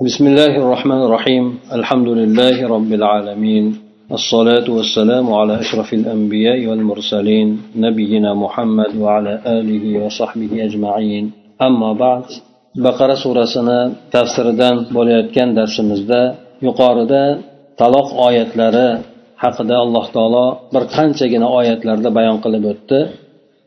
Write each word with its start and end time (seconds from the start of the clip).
بسم 0.00 0.26
الله 0.26 0.52
الرحمن 0.62 1.00
الرحيم 1.06 1.44
الحمد 1.72 2.08
لله 2.08 2.56
رب 2.68 2.90
العالمين 2.92 3.64
الصلاة 4.12 4.66
والسلام 4.76 5.26
على 5.32 5.60
أشرف 5.60 5.88
الأنبياء 6.00 6.66
والمرسلين 6.68 7.48
نبينا 7.76 8.34
محمد 8.34 8.92
وعلى 8.96 9.32
آله 9.46 9.84
وصحبه 10.04 10.52
أجمعين 10.68 11.24
أما 11.62 11.92
بعد 11.92 12.24
بقرة 12.84 13.14
سورة 13.14 13.44
سنة 13.54 13.78
تفسير 14.12 14.50
دان 14.60 14.76
بولياتكان 14.94 15.48
درس 15.54 15.80
مزدا 15.80 16.22
yuqorida 16.66 17.22
taloq 17.80 18.08
oyatlari 18.26 18.88
haqida 19.42 19.76
alloh 19.84 20.04
taolo 20.16 20.46
bir 20.74 20.82
qanchagina 20.96 21.48
oyatlarda 21.58 22.08
bayon 22.18 22.36
qilib 22.44 22.64
o'tdi 22.72 22.98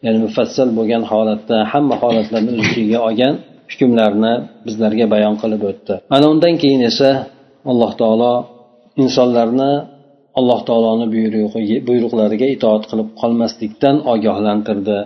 ya'ni 0.06 0.20
mufassal 0.26 0.70
bo'lgan 0.78 1.04
holatda 1.12 1.58
hamma 1.72 1.96
holatlarni 2.04 2.50
o'z 2.56 2.62
ichiga 2.70 3.00
olgan 3.08 3.34
hukmlarni 3.72 4.34
bizlarga 4.66 5.06
bayon 5.14 5.36
qilib 5.42 5.62
o'tdi. 5.72 5.94
Ana 6.16 6.26
undan 6.34 6.56
keyin 6.62 6.82
esa 6.92 7.10
alloh 7.72 7.92
taolo 8.02 8.34
insonlarni 9.04 9.72
alloh 10.40 10.60
taoloni 10.70 11.06
buyruqlariga 11.88 12.48
itoat 12.56 12.84
qilib 12.92 13.10
qolmaslikdan 13.22 13.96
ogohlantirdi. 14.14 14.98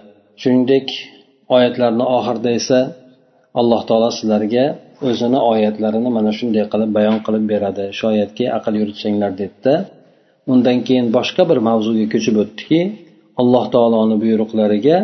Shuningdek 0.41 0.87
oyatlarni 1.55 2.05
oxirida 2.17 2.51
esa 2.59 2.79
alloh 3.59 3.81
taolo 3.89 4.09
sizlarga 4.17 4.65
o'zini 5.09 5.39
oyatlarini 5.51 6.09
mana 6.17 6.31
shunday 6.37 6.65
qilib 6.73 6.91
bayon 6.97 7.17
qilib 7.25 7.45
beradi. 7.53 7.85
Shoyatki 8.01 8.45
aql 8.57 8.73
yuritsanglar 8.81 9.31
dedida 9.41 9.73
undan 10.51 10.77
keyin 10.87 11.07
boshqa 11.17 11.43
bir 11.49 11.59
mavzuga 11.69 12.05
ko'chib 12.13 12.35
o'tdiki 12.43 12.81
alloh 13.41 13.65
taoloni 13.75 14.15
buyruqlariga 14.23 14.97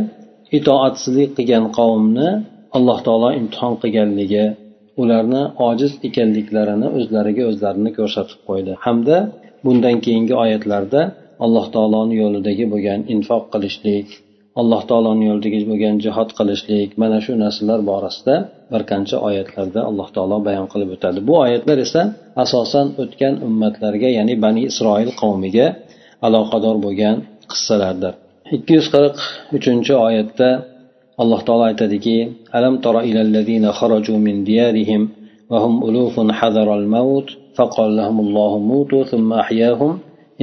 itoatsizlik 0.57 1.29
qilgan 1.37 1.65
qavmni 1.77 2.29
alloh 2.77 2.99
taolo 3.07 3.29
imtihon 3.39 3.73
qilganligi 3.81 4.45
ularni 5.01 5.43
ojiz 5.69 5.91
ekanliklarini 6.07 6.87
o'zlariga 6.97 7.43
o'zlarini 7.51 7.91
ko'rsatib 7.97 8.39
qo'ydi. 8.49 8.71
Hamda 8.85 9.17
bundan 9.65 9.95
keyingi 10.05 10.35
oyatlarda 10.43 11.01
alloh 11.45 11.65
taoloni 11.75 12.15
yo'lidagi 12.23 12.65
bo'lgan 12.73 12.99
infoq 13.13 13.43
qilishlik 13.53 14.07
alloh 14.61 14.81
taoloni 14.89 15.23
yo'lidagi 15.29 15.59
bo'lgan 15.71 15.95
jihod 16.05 16.29
qilishlik 16.37 16.89
mana 17.01 17.17
shu 17.25 17.33
narsalar 17.43 17.79
borasida 17.91 18.35
bir 18.71 18.81
qancha 18.91 19.17
oyatlarda 19.27 19.79
alloh 19.89 20.07
taolo 20.15 20.37
bayon 20.47 20.67
qilib 20.73 20.89
o'tadi. 20.95 21.19
Bu 21.27 21.33
oyatlar 21.45 21.77
esa 21.85 22.01
asosan 22.43 22.87
o'tgan 23.03 23.33
ummatlarga 23.47 24.09
ya'ni 24.17 24.35
bani 24.45 24.61
isroil 24.71 25.11
qavmiga 25.21 25.67
aloqador 26.27 26.75
bo'lgan 26.85 27.15
qissalardir. 27.51 28.13
Ikki 28.55 28.71
yuz 28.77 28.87
qirq 28.95 29.15
uchinchi 29.57 29.93
oyatda 30.07 30.49
alloh 31.21 31.39
taolo 31.47 31.63
aytadiki 31.71 32.17
alam 32.57 32.75
tara 32.83 33.01
ilallazina 33.09 33.69
xaraju 33.79 34.13
min 34.25 34.35
diyarihim 34.49 35.01
va 35.51 35.57
hum 35.63 35.73
ulufun 35.87 36.27
hadaral 36.39 36.85
maut 36.95 37.27
lahum 37.59 37.89
lahumullohu 37.99 38.57
mutu 38.71 38.97
thumma 39.09 39.35
ahyahum. 39.43 39.91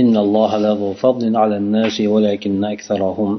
Innalloha 0.00 0.56
lazu 0.66 0.88
fadlin 1.02 1.34
alan 1.42 1.64
nasi 1.76 2.04
walakinna 2.12 2.66
aksarahum 2.76 3.30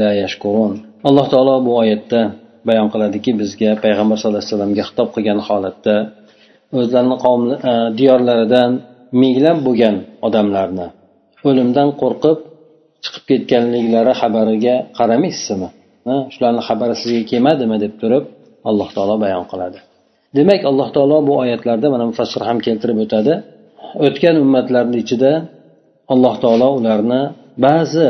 la 0.00 0.10
yashkurun. 0.22 0.72
Alloh 1.08 1.26
taolo 1.32 1.54
bu 1.66 1.70
oyatda 1.82 2.20
bayon 2.68 2.88
qiladiki 2.92 3.30
bizga 3.40 3.70
payg'ambar 3.84 4.16
sallallohu 4.18 4.42
alayhi 4.42 4.54
vasallamga 4.54 4.82
xitob 4.88 5.08
qilgan 5.14 5.38
holatda 5.48 5.96
o'zlarini 6.78 7.16
qavm 7.24 7.42
e, 7.70 7.72
diyorlaridan 7.98 8.70
minglab 9.22 9.58
bo'lgan 9.66 9.96
odamlarni 10.26 10.86
o'limdan 11.48 11.88
qo'rqib 12.00 12.38
chiqib 13.04 13.24
ketganliklari 13.30 14.12
xabariga 14.20 14.74
qaramaysizmi 14.98 15.68
shularni 16.32 16.62
xabari 16.68 16.94
sizga 17.02 17.22
kelmadimi 17.30 17.76
deb 17.84 17.92
turib 18.00 18.24
alloh 18.70 18.88
taolo 18.96 19.14
bayon 19.24 19.44
qiladi. 19.52 19.78
Demak 20.36 20.62
alloh 20.70 20.88
taolo 20.96 21.16
bu 21.28 21.32
oyatlarda 21.42 21.86
mana 21.94 22.04
mufassir 22.10 22.42
ham 22.48 22.58
keltirib 22.66 22.98
o'tadi. 23.04 23.32
O'tgan 24.06 24.36
ummatlarni 24.44 24.96
ichida 25.04 25.32
alloh 26.12 26.34
taolo 26.44 26.68
ularni 26.78 27.22
ba'zi 27.66 28.08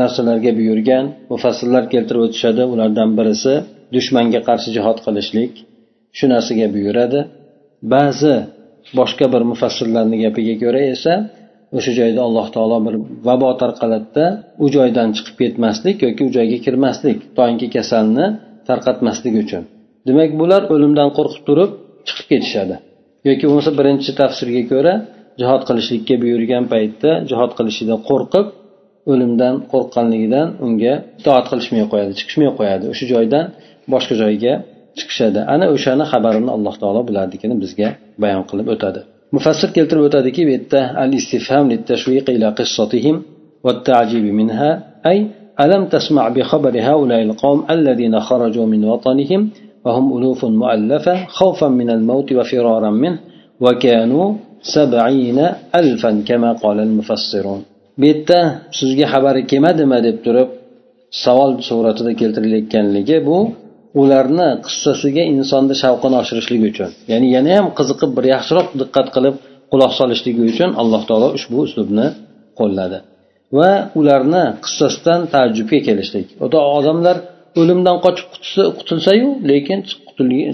narsalarga 0.00 0.50
buyurgan 0.58 1.04
mufassirlar 1.32 1.84
keltirib 1.92 2.22
o'tishadi. 2.26 2.62
Ulardan 2.72 3.10
birisi 3.18 3.54
dushmanga 3.94 4.40
qarshi 4.48 4.68
jihod 4.76 4.98
qilishlik. 5.06 5.52
Shu 6.16 6.24
narsaga 6.34 6.66
buyuradi. 6.76 7.20
Ba'zi 7.94 8.34
boshqa 8.98 9.26
bir 9.34 9.42
mufassirlarni 9.50 10.16
gapiga 10.24 10.54
ko'ra 10.62 10.82
esa 10.94 11.14
o'sha 11.76 11.92
joyda 12.00 12.20
alloh 12.26 12.46
taolo 12.54 12.78
bir 12.86 12.94
vabo 13.28 13.50
tarqaladida 13.62 14.24
u 14.64 14.66
joydan 14.76 15.08
chiqib 15.16 15.36
ketmaslik 15.42 15.96
yoki 16.06 16.22
u 16.28 16.30
joyga 16.36 16.58
kirmaslik 16.66 17.18
toinki 17.38 17.66
kasalni 17.76 18.26
tarqatmaslik 18.68 19.34
uchun. 19.42 19.62
Demak 20.08 20.30
bular 20.40 20.62
o'limdan 20.74 21.08
qo'rqib 21.16 21.42
turib 21.48 21.70
chiqib 22.06 22.26
ketishadi. 22.32 22.76
Yoki 23.28 23.44
bo'lmasa 23.48 23.70
birinchi 23.78 24.10
tafsirga 24.20 24.62
ko'ra 24.72 24.94
jihod 25.40 25.62
qilishlikka 25.68 26.14
buyurgan 26.22 26.64
paytda 26.72 27.10
jihod 27.30 27.50
qilishidan 27.58 27.98
qo'rqib 28.08 28.46
o'limdan 29.12 29.54
qo'rqqanligidan 29.72 30.48
unga 30.66 30.94
itoat 31.20 31.46
qilishmay 31.50 31.84
qo'yadi 31.92 32.12
chiqishmay 32.18 32.50
qo'yadi. 32.58 32.84
O'sha 32.92 33.04
joydan 33.14 33.44
boshqa 33.92 34.14
joyga 34.22 34.52
chiqishadi. 34.98 35.40
Ana 35.54 35.66
o'shani 35.74 36.04
xabarini 36.12 36.50
alloh 36.56 36.74
taolo 36.82 37.00
bularnikini 37.08 37.54
bizga 37.64 37.88
bayon 38.22 38.42
qilib 38.50 38.68
o'tadi. 38.74 39.00
mufassir 39.35 39.69
keltirib 39.75 40.03
o'tadiki 40.09 40.41
bu 40.47 40.51
yerda 40.55 40.81
al 41.03 41.11
istifham 41.19 41.65
ila 42.35 42.47
qissatihim 42.59 43.17
والتعجيب 43.65 44.23
منها 44.39 44.69
أي 45.05 45.17
ألم 45.63 45.83
تسمع 45.85 46.23
بخبر 46.29 46.73
هؤلاء 46.89 47.21
القوم 47.27 47.59
الذين 47.75 48.19
خرجوا 48.19 48.65
من 48.65 48.81
وطنهم 48.91 49.41
وهم 49.85 50.05
ألوف 50.17 50.45
مؤلفة 50.45 51.15
خوفا 51.25 51.67
من 51.67 51.89
الموت 51.89 52.29
وفرارا 52.37 52.89
منه 53.03 53.19
وكانوا 53.65 54.27
سبعين 54.75 55.39
ألفا 55.75 56.11
كما 56.27 56.49
قال 56.63 56.77
المفسرون 56.87 57.61
bu 57.99 58.05
yerda 58.05 58.39
sizga 58.79 59.05
xabari 59.13 59.41
kelmadimi 59.51 59.97
deb 60.07 60.17
turib 60.25 60.49
savol 61.23 61.51
suratida 61.69 62.11
keltirilayotganligi 62.21 63.17
bu 63.27 63.37
ularni 64.00 64.48
qissasiga 64.66 65.22
insonni 65.34 65.74
shavqini 65.82 66.16
oshirishlik 66.22 66.62
uchun 66.70 66.90
ya'ni 67.12 67.26
yana 67.36 67.50
ham 67.58 67.66
qiziqib 67.78 68.10
bir 68.16 68.24
yaxshiroq 68.34 68.68
diqqat 68.80 69.08
qilib 69.16 69.34
quloq 69.72 69.92
solishligi 70.00 70.42
uchun 70.52 70.70
alloh 70.82 71.02
taolo 71.08 71.28
ushbu 71.38 71.56
uslubni 71.66 72.06
qo'lladi. 72.58 72.98
Va 73.58 73.72
ularni 74.00 74.44
qissasidan 74.64 75.20
taajjubga 75.34 75.78
kelishlik. 75.88 76.26
Odamlar 76.78 77.16
o'limdan 77.60 77.96
qochib 78.04 78.28
qutulsayu 78.78 79.28
lekin 79.50 79.78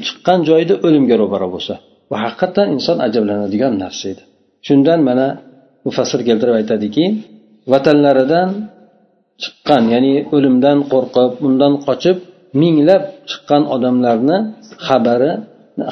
chiqqan 0.06 0.38
joyida 0.48 0.74
o'limga 0.86 1.16
ro'baro 1.22 1.48
bo'lsa. 1.54 1.74
Bu 2.10 2.14
haqiqatdan 2.24 2.66
inson 2.76 2.96
ajablanadigan 3.06 3.72
narsa 3.82 4.04
edi. 4.12 4.22
Shundan 4.66 5.00
mana 5.08 5.26
mufassir 5.86 6.20
keltirib 6.28 6.54
aytadiki 6.60 7.04
vatanlaridan 7.72 8.48
chiqqan 9.42 9.82
ya'ni 9.94 10.14
o'limdan 10.36 10.78
qo'rqib 10.92 11.30
undan 11.46 11.72
qochib 11.86 12.16
minglab 12.62 13.02
chiqqan 13.30 13.62
odamlarni 13.74 14.38
xabari 14.88 15.32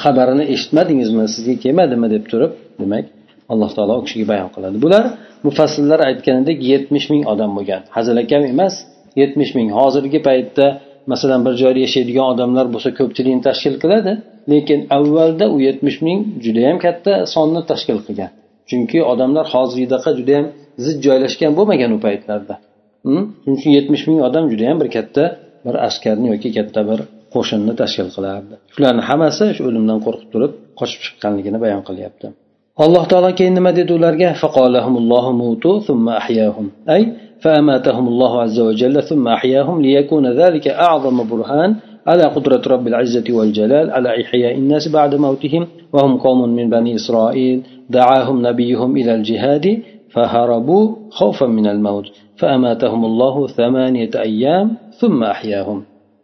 xabarini 0.03 0.45
eshitmadingizmi 0.53 1.25
sizga 1.35 1.55
kelmadimi 1.63 2.07
deb 2.15 2.23
turib 2.31 2.51
demak 2.81 3.05
alloh 3.51 3.69
taolo 3.75 3.93
u 3.99 4.03
kishiga 4.05 4.25
bayon 4.31 4.49
qiladi. 4.55 4.77
Bular 4.85 5.03
mufassillar 5.47 5.99
aytganidek 6.09 6.57
yetmish 6.71 7.07
ming 7.13 7.23
odam 7.33 7.51
bo'lgan. 7.57 7.81
Hazilakam 7.95 8.43
emas 8.53 8.73
yetmish 9.21 9.51
ming. 9.57 9.69
Hozirgi 9.79 10.19
paytda 10.27 10.65
masalan 11.11 11.41
bir 11.45 11.53
joyda 11.61 11.79
yashaydigan 11.85 12.25
odamlar 12.33 12.65
bo'lsa 12.73 12.89
ko'pchilikni 12.99 13.41
tashkil 13.47 13.75
qiladi 13.83 14.13
lekin 14.51 14.79
avvalda 14.97 15.45
u 15.55 15.57
yetmish 15.67 15.97
ming 16.07 16.19
judayam 16.45 16.77
katta 16.85 17.13
sonni 17.33 17.61
tashkil 17.71 17.99
qilgan. 18.07 18.31
Chunki 18.69 18.99
odamlar 19.11 19.45
hozirgidaqa 19.53 20.09
judayam 20.19 20.45
zid 20.85 20.97
joylashgan 21.05 21.51
bo'lmagan 21.57 21.91
u 21.97 21.99
paytlarda. 22.05 22.55
Hm? 23.07 23.23
Shuning 23.41 23.57
uchun 23.59 23.71
yetmish 23.77 24.03
ming 24.09 24.19
odam 24.27 24.43
judayam 24.51 24.77
bir 24.81 24.89
katta 24.95 25.23
bir 25.66 25.74
askarni 25.86 26.26
yoki 26.32 26.48
katta 26.56 26.80
bir 26.90 26.98
qo'shinni 27.34 27.72
tashkil 27.80 28.08
qilardi 28.16 28.54
shularni 28.74 29.02
hammasi 29.08 29.44
shu 29.56 29.62
o'limdan 29.68 29.98
qo'rqib 30.06 30.28
turib 30.34 30.52
qochib 30.80 31.00
chiqqanligini 31.04 31.58
bayon 31.64 31.82
qilyapti 31.88 32.26
alloh 32.84 33.04
taolo 33.12 33.30
keyin 33.38 33.54
nima 33.58 33.70
dedi 33.78 33.90
ularga 33.98 34.28
ay 36.96 37.02
فأماتهم 37.44 38.08
الله 38.08 38.32
عز 38.42 38.60
وجل 38.60 39.02
ثم 39.02 39.28
أحياهم 39.28 39.82
ليكون 39.82 40.26
ذلك 40.32 40.68
أعظم 40.68 41.28
برهان 41.30 41.76
على 42.06 42.22
قدرة 42.22 42.62
رب 42.66 42.86
العزة 42.86 43.24
والجلال 43.30 43.90
على 43.90 44.22
إحياء 44.22 44.54
الناس 44.54 44.88
بعد 44.88 45.14
موتهم 45.14 45.66
وهم 45.92 46.16
قوم 46.16 46.48
من 46.48 46.70
بني 46.70 46.94
إسرائيل 46.94 47.62
دعاهم 47.90 48.46
نبيهم 48.46 48.96
إلى 48.96 49.14
الجهاد 49.14 49.82
فهربوا 50.10 50.84
خوفا 51.10 51.46
من 51.46 51.66
الموت 51.66 52.06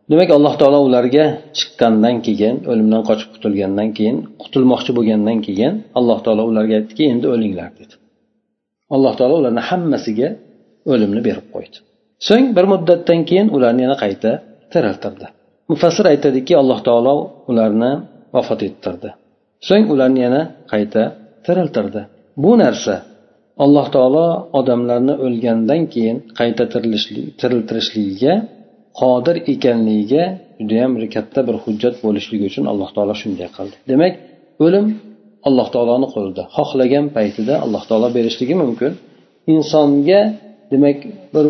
demak 0.10 0.30
alloh 0.38 0.54
taolo 0.62 0.80
ularga 0.88 1.26
chiqqandan 1.58 2.16
keyin 2.26 2.56
o'limdan 2.72 3.02
qochib 3.10 3.30
qutulgandan 3.36 3.90
keyin 3.98 4.18
qutulmoqchi 4.42 4.92
bo'lgandan 4.98 5.38
keyin 5.48 5.74
alloh 6.00 6.20
taolo 6.26 6.44
ularga 6.52 6.74
aytdiki 6.80 7.04
endi 7.14 7.26
o'linglar 7.34 7.70
dedi. 7.80 7.96
Alloh 8.96 9.14
taolo 9.20 9.36
ularni 9.42 9.62
hammasiga 9.70 10.30
o'limni 10.92 11.22
berib 11.28 11.48
qo'ydi. 11.56 11.78
So'ng 12.28 12.46
bir 12.58 12.66
muddatdan 12.74 13.20
keyin 13.30 13.48
ularni 13.56 13.82
yana 13.86 13.98
qayta 14.04 14.32
tiriltirdi 14.74 15.28
mufassir 15.72 16.06
aytadiki 16.14 16.54
alloh 16.62 16.80
taolo 16.88 17.16
ularni 17.52 17.92
vafot 18.36 18.62
ettirdi. 18.70 19.10
So'ng 19.68 19.86
ularni 19.94 20.20
yana 20.26 20.42
qayta 20.72 21.02
tiriltirdi 21.46 22.02
bu 22.44 22.52
narsa 22.64 22.96
alloh 23.64 23.88
taolo 23.96 24.26
odamlarni 24.60 25.14
o'lgandan 25.26 25.82
keyin 25.94 26.18
qayta 26.40 26.64
tiriltirishligiga 27.42 28.34
qodir 29.00 29.36
ekanligiga 29.54 30.24
judayam 30.60 30.92
bir 30.98 31.06
katta 31.16 31.40
bir 31.48 31.56
hujjat 31.64 31.96
bo'lishligi 32.06 32.46
uchun 32.52 32.66
alloh 32.72 32.90
taolo 32.96 33.14
shunday 33.22 33.50
qildi. 33.58 33.76
Demak 33.92 34.14
o'lim 34.66 34.86
alloh 35.48 35.68
taoloni 35.76 36.08
qo'lida. 36.16 36.44
Xohlagan 36.58 37.06
paytida 37.18 37.54
alloh 37.66 37.84
taolo 37.90 38.08
berishligi 38.18 38.56
mumkin. 38.64 38.92
Insonga 39.54 40.22
demak 40.74 40.98
bir 41.34 41.46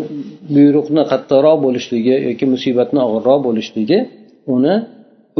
buyruqni 0.54 1.02
qattiqroq 1.12 1.58
bo'lishligi 1.66 2.14
yoki 2.28 2.44
musibatni 2.54 3.00
og'irroq 3.06 3.40
bo'lishligi 3.48 3.98
uni 4.54 4.74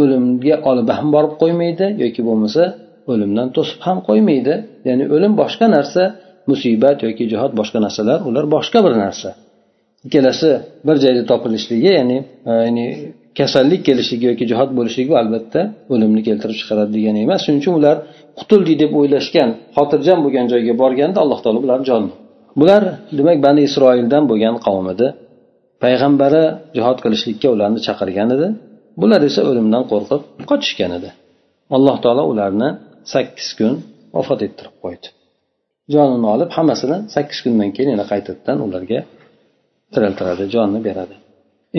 o'limga 0.01 0.57
olib 0.71 0.89
ham 0.99 1.09
borib 1.15 1.33
qo'ymaydi 1.43 1.87
yoki 2.05 2.21
bo'lmasa 2.29 2.63
o'limdan 3.11 3.49
to'sib 3.57 3.81
ham 3.87 3.99
qo'ymaydi. 4.09 4.55
Ya'ni 4.89 5.05
o'lim 5.15 5.33
boshqa 5.41 5.67
narsa 5.77 6.03
musibat 6.51 6.99
yoki 7.07 7.25
jihod 7.33 7.53
boshqa 7.59 7.79
narsalar 7.87 8.19
ular 8.29 8.45
boshqa 8.55 8.79
bir 8.87 8.95
narsa. 9.05 9.31
Ikkalasi 10.07 10.51
bir 10.87 10.97
joyda 11.05 11.23
topilishligi 11.33 11.91
ya'ni 11.99 12.19
e, 12.51 12.53
ya'ni 12.67 12.87
kasallik 13.39 13.81
kelishligi 13.89 14.27
yoki 14.31 14.45
jihod 14.51 14.71
bo'lishligi 14.79 15.15
albatta 15.23 15.61
o'limni 15.93 16.23
keltirib 16.29 16.57
chiqaradi 16.61 16.91
degani 16.97 17.19
emas. 17.27 17.41
Shuning 17.45 17.61
uchun 17.63 17.75
ular 17.81 17.97
qutuldik 18.39 18.77
deb 18.83 18.93
o'ylashgan 19.01 19.51
xotirjam 19.77 20.19
bo'lgan 20.25 20.47
joyga 20.53 20.75
borganda 20.83 21.19
alloh 21.25 21.39
taolo 21.45 21.59
ularni 21.67 21.87
jonini 21.91 22.15
bular 22.61 22.83
demak 23.19 23.39
bani 23.47 23.61
isroildan 23.69 24.23
bo'lgan 24.31 24.55
qavm 24.67 24.87
edi. 24.95 25.07
Payg'ambari 25.85 26.45
jihod 26.77 26.99
qilishlikka 27.05 27.49
ularni 27.55 27.81
chaqirgan 27.87 28.29
edi. 28.37 28.49
Bular 29.01 29.21
esa 29.29 29.41
o'limdan 29.51 29.83
qo'rqib 29.93 30.23
qochishgan 30.51 30.93
edi. 30.99 31.11
Alloh 31.77 31.97
taolo 32.05 32.23
ularni 32.33 32.69
sakkiz 33.13 33.49
kun 33.59 33.73
vafot 34.17 34.41
ettirib 34.47 34.77
qo'ydi. 34.85 35.07
jonini 35.94 36.28
olib 36.34 36.50
hammasini 36.58 36.98
sakkiz 37.16 37.40
kundan 37.46 37.70
keyin 37.76 37.90
yana 37.94 38.06
qaytadan 38.12 38.58
ularga 38.68 39.00
tiriltiradi 39.94 40.46
jonni 40.56 40.82
beradi 40.90 41.16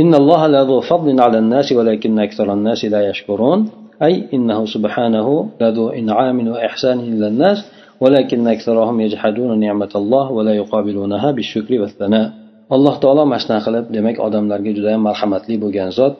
إن 0.02 0.12
الله 0.20 0.42
لذو 0.56 0.76
فضل 0.90 1.08
على 1.26 1.38
الناس 1.44 1.68
ولكن 1.78 2.18
أكثر 2.26 2.46
الناس 2.56 2.80
لا 2.94 3.00
يشكرون 3.10 3.60
أي 4.06 4.14
إنه 4.36 4.58
سبحانه 4.74 5.28
لذو 5.62 5.86
إنعام 6.00 6.38
وإحسان 6.52 6.98
إلى 7.12 7.26
الناس 7.32 7.58
ولكن 8.02 8.48
أكثرهم 8.54 8.96
يجحدون 9.06 9.50
نعمة 9.64 9.92
الله 10.00 10.26
ولا 10.36 10.52
يقابلونها 10.60 11.28
بالشكر 11.36 11.72
والثناء 11.82 12.28
alloh 12.76 12.94
taolo 13.02 13.24
mashina 13.34 13.58
qilib 13.66 13.84
demak 13.96 14.16
odamlarga 14.26 14.70
judayam 14.76 15.02
marhamatli 15.08 15.54
bo'lgan 15.64 15.90
zot 15.98 16.16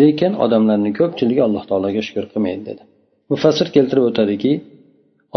lekin 0.00 0.32
odamlarni 0.44 0.90
ko'pchiligi 0.98 1.42
alloh 1.48 1.62
taologa 1.70 2.00
shukur 2.06 2.24
qilmaydi 2.32 2.62
dedi 2.68 2.82
mufassir 3.32 3.66
keltirib 3.76 4.04
o'tadiki 4.10 4.52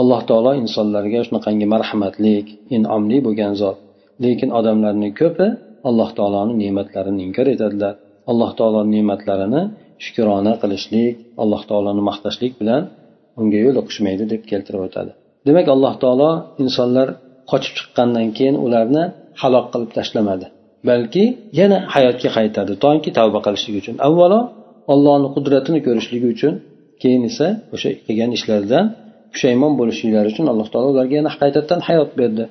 alloh 0.00 0.20
taolo 0.28 0.50
insonlarga 0.62 1.20
shunaqangi 1.26 1.66
marhamatlik 1.74 2.46
inomli 2.76 3.18
bo'lgan 3.26 3.52
zot. 3.62 3.76
Lekin 4.24 4.50
odamlarni 4.58 5.10
ko'pi 5.20 5.46
alloh 5.88 6.10
taoloni 6.18 6.54
ne'matlarini 6.62 7.20
inkor 7.26 7.46
etadilar. 7.54 7.94
Alloh 8.30 8.50
taoloni 8.58 8.90
ne'matlarini 8.96 9.62
shukrona 10.04 10.52
qilishlik 10.62 11.14
alloh 11.42 11.62
taoloni 11.70 12.02
maqtashlik 12.10 12.52
bilan 12.60 12.82
unga 13.40 13.58
yo'liqishmaydi 13.66 14.24
deb 14.32 14.42
keltirib 14.50 14.82
o'tadi. 14.86 15.12
Demak 15.46 15.66
alloh 15.74 15.94
taolo 16.02 16.30
insonlar 16.62 17.08
qochib 17.50 17.72
chiqqandan 17.78 18.26
keyin 18.36 18.56
ularni 18.66 19.04
halok 19.42 19.66
qilib 19.72 19.90
tashlamadi. 19.98 20.46
Balki 20.88 21.24
yana 21.60 21.78
hayotga 21.94 22.28
qaytardi 22.36 22.74
toki 22.84 23.10
tavba 23.18 23.38
qilishlik 23.46 23.74
uchun. 23.80 23.94
Avvalo 24.08 24.40
ollohni 24.92 25.28
qudratini 25.36 25.80
ko'rishligi 25.86 26.26
uchun 26.34 26.54
keyin 27.02 27.22
esa 27.30 27.46
o'sha 27.74 27.88
qilgan 28.06 28.30
ishlaridan 28.38 28.84
pushaymon 29.33 29.73
bo'lishliklari 29.79 30.27
uchun 30.33 30.45
alloh 30.53 30.67
taolo 30.73 30.87
ularga 30.93 31.15
yana 31.19 31.31
qaytadan 31.41 31.79
hayot 31.87 32.11
berdi 32.19 32.43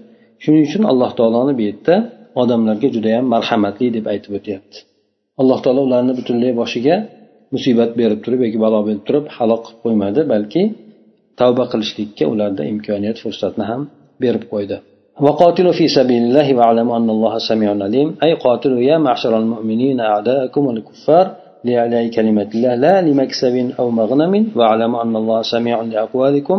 shuning 0.42 0.62
uchun 0.68 0.82
alloh 0.92 1.10
taoloni 1.18 1.52
bu 1.58 1.62
yerda 1.68 1.94
odamlarga 2.42 2.88
judayam 2.96 3.24
marhamatli 3.34 3.86
deb 3.96 4.04
aytib 4.12 4.32
o'tyapti 4.38 4.78
alloh 5.40 5.58
taolo 5.64 5.80
ularni 5.88 6.12
butunlay 6.18 6.52
boshiga 6.60 6.96
musibat 7.54 7.90
berib 8.00 8.20
turib 8.24 8.40
yoki 8.46 8.58
balo 8.64 8.78
berib 8.88 9.02
turib 9.08 9.24
halok 9.36 9.60
qilib 9.66 9.80
qo'ymadi 9.84 10.20
balki 10.32 10.62
tavba 11.40 11.64
qilishlikka 11.72 12.24
ularda 12.32 12.62
imkoniyat 12.72 13.16
fursatni 13.24 13.64
ham 13.70 13.80
berib 14.24 14.44
qo'ydi 14.54 14.78
وقاتلوا 15.26 15.72
في 15.72 15.86
سبيل 15.98 16.22
الله 16.28 16.48
واعلموا 16.58 16.94
أن 16.96 17.08
الله 17.16 17.34
سميع 17.50 17.70
عليم 17.86 18.08
أي 18.24 18.32
قاتلوا 18.44 18.80
يا 18.90 18.96
معشر 19.06 19.32
المؤمنين 19.42 20.00
أعداءكم 20.00 20.64
الكفار 20.74 21.26
لإعلاء 21.66 22.04
كلمة 22.16 22.50
الله 22.54 22.74
لا 22.74 22.94
لمكسب 23.06 23.56
أو 23.80 23.86
مغنم 24.00 24.34
واعلموا 24.56 25.02
أن 25.04 25.14
الله 25.16 25.40
سميع 25.54 25.76
لأقوالكم 25.92 26.58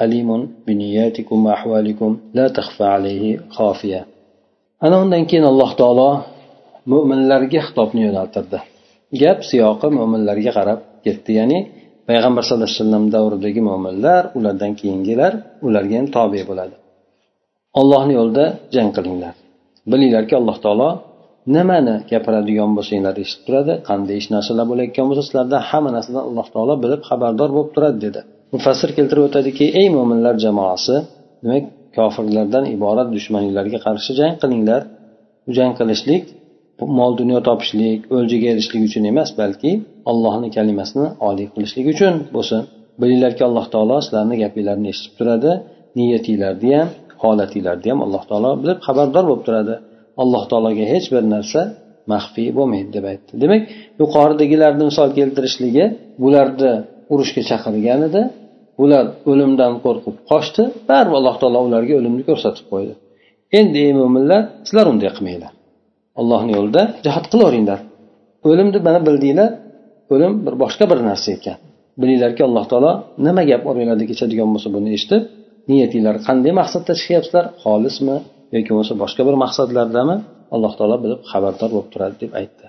عليم 0.00 0.28
بنياتكم 0.66 1.38
وأحوالكم 1.46 2.10
لا 2.34 2.46
تخفى 2.48 2.84
عليه 2.84 3.24
خافية 3.56 4.02
ana 4.80 4.96
undan 5.04 5.22
keyin 5.28 5.44
alloh 5.52 5.70
taolo 5.80 6.10
mo'minlarga 6.92 7.60
xitobni 7.66 8.00
yo'naltirdi 8.08 8.58
gap 9.22 9.38
siyoqi 9.50 9.88
mo'minlarga 9.98 10.50
qarab 10.58 10.80
ketdi 11.04 11.32
ya'ni 11.38 11.58
payg'ambar 12.08 12.42
sallallohu 12.44 12.70
alayhi 12.70 12.82
vasallam 12.84 13.04
davridagi 13.16 13.60
mo'minlar 13.70 14.22
ulardan 14.38 14.72
keyingilar 14.80 15.32
ularga 15.66 15.94
ham 16.00 16.06
tobe 16.16 16.40
bo'ladi 16.50 16.76
ollohni 17.80 18.12
yo'lida 18.18 18.44
jang 18.74 18.88
qilinglar 18.96 19.34
bilinglarki 19.90 20.34
alloh 20.40 20.56
taolo 20.64 20.90
nimani 21.53 21.95
gapiradigan 22.11 22.71
bo'lsanglar 22.77 23.15
eshitib 23.23 23.43
turadi 23.47 23.73
qanday 23.89 24.15
ish 24.21 24.29
narsalar 24.35 24.65
bo'layotgan 24.71 25.05
bo'lsa 25.09 25.23
sizlardan 25.27 25.61
hamma 25.69 25.89
narsadan 25.95 26.23
alloh 26.29 26.47
taolo 26.53 26.75
bilib 26.83 27.01
xabardor 27.09 27.49
bo'lib 27.55 27.71
turadi 27.75 27.97
dedi. 28.05 28.19
Mufassir 28.55 28.89
keltirib 28.97 29.23
o'tadiki 29.27 29.65
ey 29.79 29.87
mo'minlar 29.95 30.35
jamoasi 30.45 30.95
demak 31.43 31.63
kofirlardan 31.97 32.63
iborat 32.75 33.07
dushmaninglarga 33.15 33.79
qarshi 33.87 34.11
jang 34.19 34.33
qilinglar. 34.41 34.81
Bu 35.45 35.51
jang 35.57 35.71
qilishlik 35.79 36.23
mol 36.99 37.11
dunyo 37.21 37.39
topishlik 37.47 37.99
o'ljaga 38.15 38.47
erishishlik 38.53 38.83
uchun 38.89 39.03
emas 39.11 39.29
balki 39.41 39.71
allohni 40.11 40.49
kalimasini 40.57 41.07
oliy 41.29 41.47
qilishlik 41.53 41.85
uchun 41.93 42.13
bo'lsin. 42.35 42.61
Bilinglarki 43.01 43.41
alloh 43.49 43.65
taolo 43.73 43.97
sizlarni 44.05 44.35
gapinglarni 44.43 44.87
eshitib 44.93 45.13
turadi 45.19 45.51
niyatinglarni 45.97 46.71
ham 46.77 46.89
holatinglarni 47.23 47.87
ham 47.91 47.99
alloh 48.05 48.23
taolo 48.29 48.51
bilib 48.61 48.79
xabardor 48.87 49.23
bo'lib 49.29 49.43
turadi. 49.49 49.75
Alloh 50.21 50.43
taologa 50.51 50.85
hech 50.93 51.07
bir 51.13 51.23
narsa 51.35 51.61
maxfiy 52.13 52.49
bo'lmaydi 52.57 52.89
deb 52.97 53.05
aytdi. 53.11 53.31
Demak 53.43 53.61
yuqoridagilarni 54.01 54.83
misol 54.89 55.09
keltirishligi 55.17 55.85
bularni 56.23 56.71
urushga 57.13 57.41
chaqirgan 57.49 58.01
edi 58.09 58.21
ular 58.83 59.05
o'limdan 59.31 59.73
qo'rqib 59.85 60.15
qochdi. 60.31 60.63
Baribir 60.89 61.15
alloh 61.19 61.35
taolo 61.41 61.59
ularga 61.67 61.93
o'limni 61.99 62.23
ko'rsatib 62.29 62.65
qo'ydi. 62.71 62.93
Endi 63.59 63.77
ey 63.87 63.93
mo'minlar 64.01 64.41
sizlar 64.67 64.85
unday 64.91 65.11
qilmanglar. 65.17 65.51
Allohni 66.21 66.51
yo'lida 66.57 66.81
jihod 67.05 67.25
qilaveringlar. 67.31 67.79
O'limni 68.49 68.79
mana 68.87 68.99
bildinglar 69.07 69.49
o'lim 70.13 70.31
bir 70.45 70.53
boshqa 70.63 70.85
bir 70.91 70.99
narsa 71.09 71.29
ekan. 71.37 71.57
Bilinglarki 72.01 72.41
alloh 72.47 72.65
taolo 72.71 72.91
nima 73.27 73.43
gap 73.49 73.61
oranglarda 73.69 74.05
kechadigan 74.11 74.49
bo'lsa 74.53 74.69
buni 74.75 74.89
eshitib 74.97 75.21
niyatinglar 75.71 76.15
qanday 76.27 76.51
maqsadda 76.61 76.93
chiqyapsizlar 76.99 77.45
xolismi 77.63 78.17
yoki 78.55 78.69
bo'lmasa 78.71 78.93
boshqa 79.03 79.21
bir 79.27 79.35
maqsadlardami? 79.43 80.15
Alloh 80.55 80.71
taolo 80.77 80.97
bilib 81.03 81.19
xabardor 81.31 81.69
bo'lib 81.73 81.89
turadi 81.93 82.17
deb 82.23 82.33
aytdi. 82.41 82.67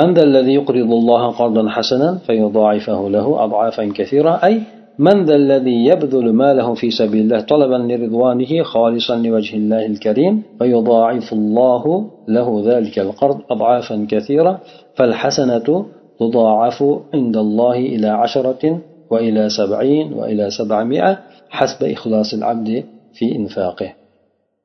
من 0.00 0.14
ذا 0.14 0.22
الذي 0.22 0.54
يقرض 0.54 0.90
الله 1.00 1.22
قرضا 1.30 1.68
حسنا 1.68 2.18
فيضاعفه 2.26 3.08
له 3.08 3.44
أضعافا 3.44 3.92
كثيرة 3.98 4.30
أي 4.30 4.54
من 4.98 5.24
ذا 5.24 5.34
الذي 5.34 5.86
يبذل 5.86 6.32
ماله 6.32 6.74
في 6.74 6.90
سبيل 6.90 7.22
الله 7.24 7.40
طلبا 7.40 7.76
لرضوانه 7.92 8.62
خالصا 8.62 9.16
لوجه 9.16 9.56
الله 9.56 9.86
الكريم 9.86 10.42
فيضاعف 10.58 11.32
الله 11.32 12.10
له 12.28 12.62
ذلك 12.66 12.98
القرض 12.98 13.38
أضعافا 13.50 14.06
كثيرة 14.10 14.60
فالحسنة 14.96 15.86
تضاعف 16.20 16.84
عند 17.14 17.36
الله 17.36 17.76
إلى 17.76 18.08
عشرة 18.08 18.78
وإلى 19.10 19.48
سبعين 19.48 20.12
وإلى 20.12 20.50
سبعمائة 20.50 21.18
حسب 21.50 21.84
إخلاص 21.84 22.34
العبد 22.34 22.84
في 23.14 23.36
إنفاقه 23.36 24.01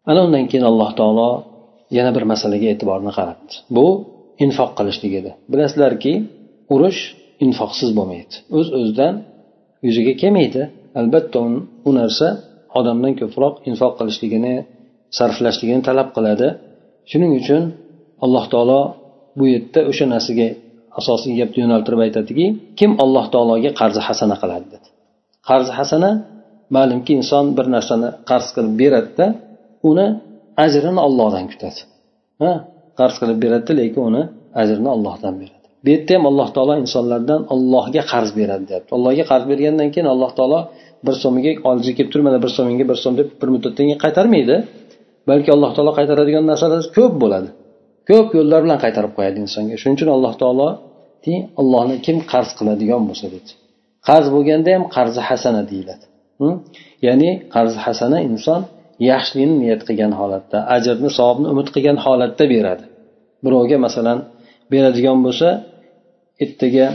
ana 0.09 0.19
undan 0.25 0.45
keyin 0.49 0.65
alloh 0.71 0.89
taolo 0.99 1.29
yana 1.97 2.11
bir 2.15 2.23
masalaga 2.31 2.67
e'tiborni 2.73 3.11
qaratdi. 3.17 3.53
Bu 3.75 3.85
infoq 4.45 4.71
qilishlik 4.77 5.13
edi. 5.19 5.31
Bilasizlarki 5.51 6.13
urush 6.73 6.99
infoqsiz 7.45 7.89
bo'lmaydi. 7.97 8.35
O'z 8.57 8.67
o'zidan 8.79 9.13
yuzaga 9.87 10.13
kelmaydi. 10.21 10.61
Albatta 10.99 11.39
u 11.89 11.91
narsa 11.99 12.27
odamdan 12.79 13.13
ko'proq 13.21 13.53
infoq 13.69 13.93
qilishligini 13.99 14.55
sarflashligini 15.17 15.81
talab 15.89 16.09
qiladi. 16.17 16.47
Shuning 17.09 17.31
uchun 17.41 17.63
alloh 18.25 18.45
taolo 18.53 18.81
bu 19.37 19.45
yerda 19.53 19.81
o'sha 19.91 20.05
narsaga 20.13 20.47
asosiy 20.99 21.33
gapni 21.39 21.59
yo'naltirib 21.63 22.01
aytadiki 22.05 22.45
kim 22.79 22.91
alloh 23.03 23.25
taologa 23.33 23.71
qarzi 23.79 24.01
hasana 24.07 24.35
qiladi 24.41 24.67
dedi. 24.73 24.87
Qarzi 25.49 25.71
hasana 25.79 26.11
ma'lumki 26.75 27.11
inson 27.19 27.45
bir 27.57 27.65
narsani 27.75 28.09
qarz 28.29 28.47
qilib 28.55 28.73
beradida 28.81 29.25
uni 29.89 30.07
ajrini 30.63 31.01
ollohdan 31.07 31.45
kutadi. 31.51 31.79
Ha? 32.41 32.51
Qarz 32.99 33.15
qilib 33.21 33.37
beradida 33.43 33.73
lekin 33.81 34.01
uni 34.09 34.23
ajrini 34.61 34.89
ollohdan 34.95 35.33
beradi. 35.41 35.65
Bu 35.83 35.89
yerda 35.93 36.13
ham 36.15 36.23
alloh 36.31 36.49
taolo 36.55 36.73
insonlardan 36.83 37.41
allohga 37.53 38.01
qarz 38.11 38.29
beradi 38.39 38.63
deyapti. 38.69 38.91
Allohga 38.97 39.23
qarz 39.31 39.43
bergandan 39.51 39.89
keyin 39.93 40.07
alloh 40.13 40.31
taolo 40.37 40.59
bir 41.05 41.15
so'miga 41.23 41.51
oldiga 41.69 41.93
kelib 41.97 42.09
turib 42.13 42.25
mana 42.27 42.39
bir 42.43 42.51
so'mingga 42.57 42.85
bir 42.91 42.97
so'm 43.03 43.13
deb 43.19 43.27
bir 43.41 43.49
muddatdan 43.53 43.83
keyin 43.87 43.99
qaytarmaydi. 44.05 44.55
Balki 45.29 45.49
alloh 45.55 45.71
taolo 45.75 45.91
qaytaradigan 45.99 46.43
narsalar 46.51 46.79
ko'p 46.97 47.13
bo'ladi. 47.23 47.49
Ko'p 48.09 48.27
yo'llar 48.37 48.59
bilan 48.65 48.79
qaytarib 48.83 49.11
qo'yadi 49.17 49.37
insonga. 49.45 49.75
Shuning 49.81 49.95
uchun 49.99 50.09
alloh 50.17 50.33
taolo 50.41 50.69
allohni 51.61 51.95
kim 52.05 52.17
qarz 52.31 52.49
qiladigan 52.59 53.01
bo'lsa 53.09 53.27
dedi. 53.35 53.51
Qarz 54.07 54.27
bo'lganda 54.35 54.69
ham 54.75 54.83
qarzi 54.95 55.21
hasana 55.29 55.61
deyiladi. 55.71 56.05
Ya'ni 57.07 57.29
qarzi 57.55 57.79
hasana 57.85 58.17
inson 58.29 58.61
yaxshilikni 59.09 59.55
niyat 59.63 59.81
qilgan 59.87 60.13
holatda 60.19 60.57
ajrni 60.75 61.09
savobni 61.17 61.47
umid 61.53 61.67
qilgan 61.75 61.97
holatda 62.05 62.45
beradi. 62.53 62.83
Birovga 63.45 63.77
masalan 63.85 64.19
beradigan 64.71 65.17
bo'lsa 65.25 65.49
ertaga 66.43 66.87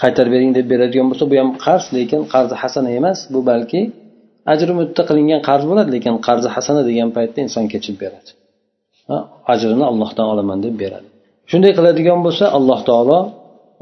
qaytarib 0.00 0.32
bering 0.34 0.52
deb 0.58 0.66
beradigan 0.72 1.06
bo'lsa 1.10 1.24
bu 1.30 1.34
ham 1.40 1.50
qarz 1.66 1.84
lekin 1.96 2.20
qarzi 2.34 2.54
hasana 2.62 2.90
emas 2.98 3.18
bu 3.34 3.40
balki 3.50 3.80
ajr 4.52 4.68
umidda 4.74 5.02
qilingan 5.08 5.40
qarz 5.48 5.64
bo'ladi 5.70 5.90
lekin 5.96 6.14
qarzi 6.26 6.48
hasana 6.56 6.82
degan 6.88 7.08
paytda 7.16 7.38
inson 7.46 7.64
kechib 7.72 7.96
beradi. 8.02 8.30
Ajrini 9.52 9.84
allohdan 9.90 10.26
olaman 10.32 10.58
deb 10.66 10.74
beradi. 10.82 11.06
Shunday 11.50 11.72
qiladigan 11.78 12.18
bo'lsa 12.26 12.44
alloh 12.58 12.80
taolo 12.88 13.18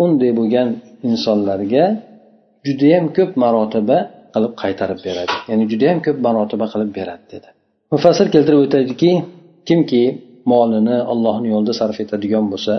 unday 0.05 0.31
bo'lgan 0.39 0.69
insonlarga 1.09 1.85
judayam 2.67 3.05
ko'p 3.17 3.31
marotaba 3.43 3.99
qilib 4.35 4.53
qaytarib 4.63 4.99
beradi. 5.07 5.35
Ya'ni 5.51 5.65
judayam 5.73 5.99
ko'p 6.07 6.19
marotaba 6.27 6.67
qilib 6.73 6.91
beradi 6.99 7.25
dedi. 7.35 7.49
Mufassir 7.95 8.27
keltirib 8.35 8.61
o'tadiki 8.67 9.11
kimki 9.69 10.03
molini 10.53 10.99
ollohni 11.13 11.49
yo'lida 11.55 11.75
sarf 11.81 11.97
etadigan 12.05 12.45
bo'lsa 12.53 12.75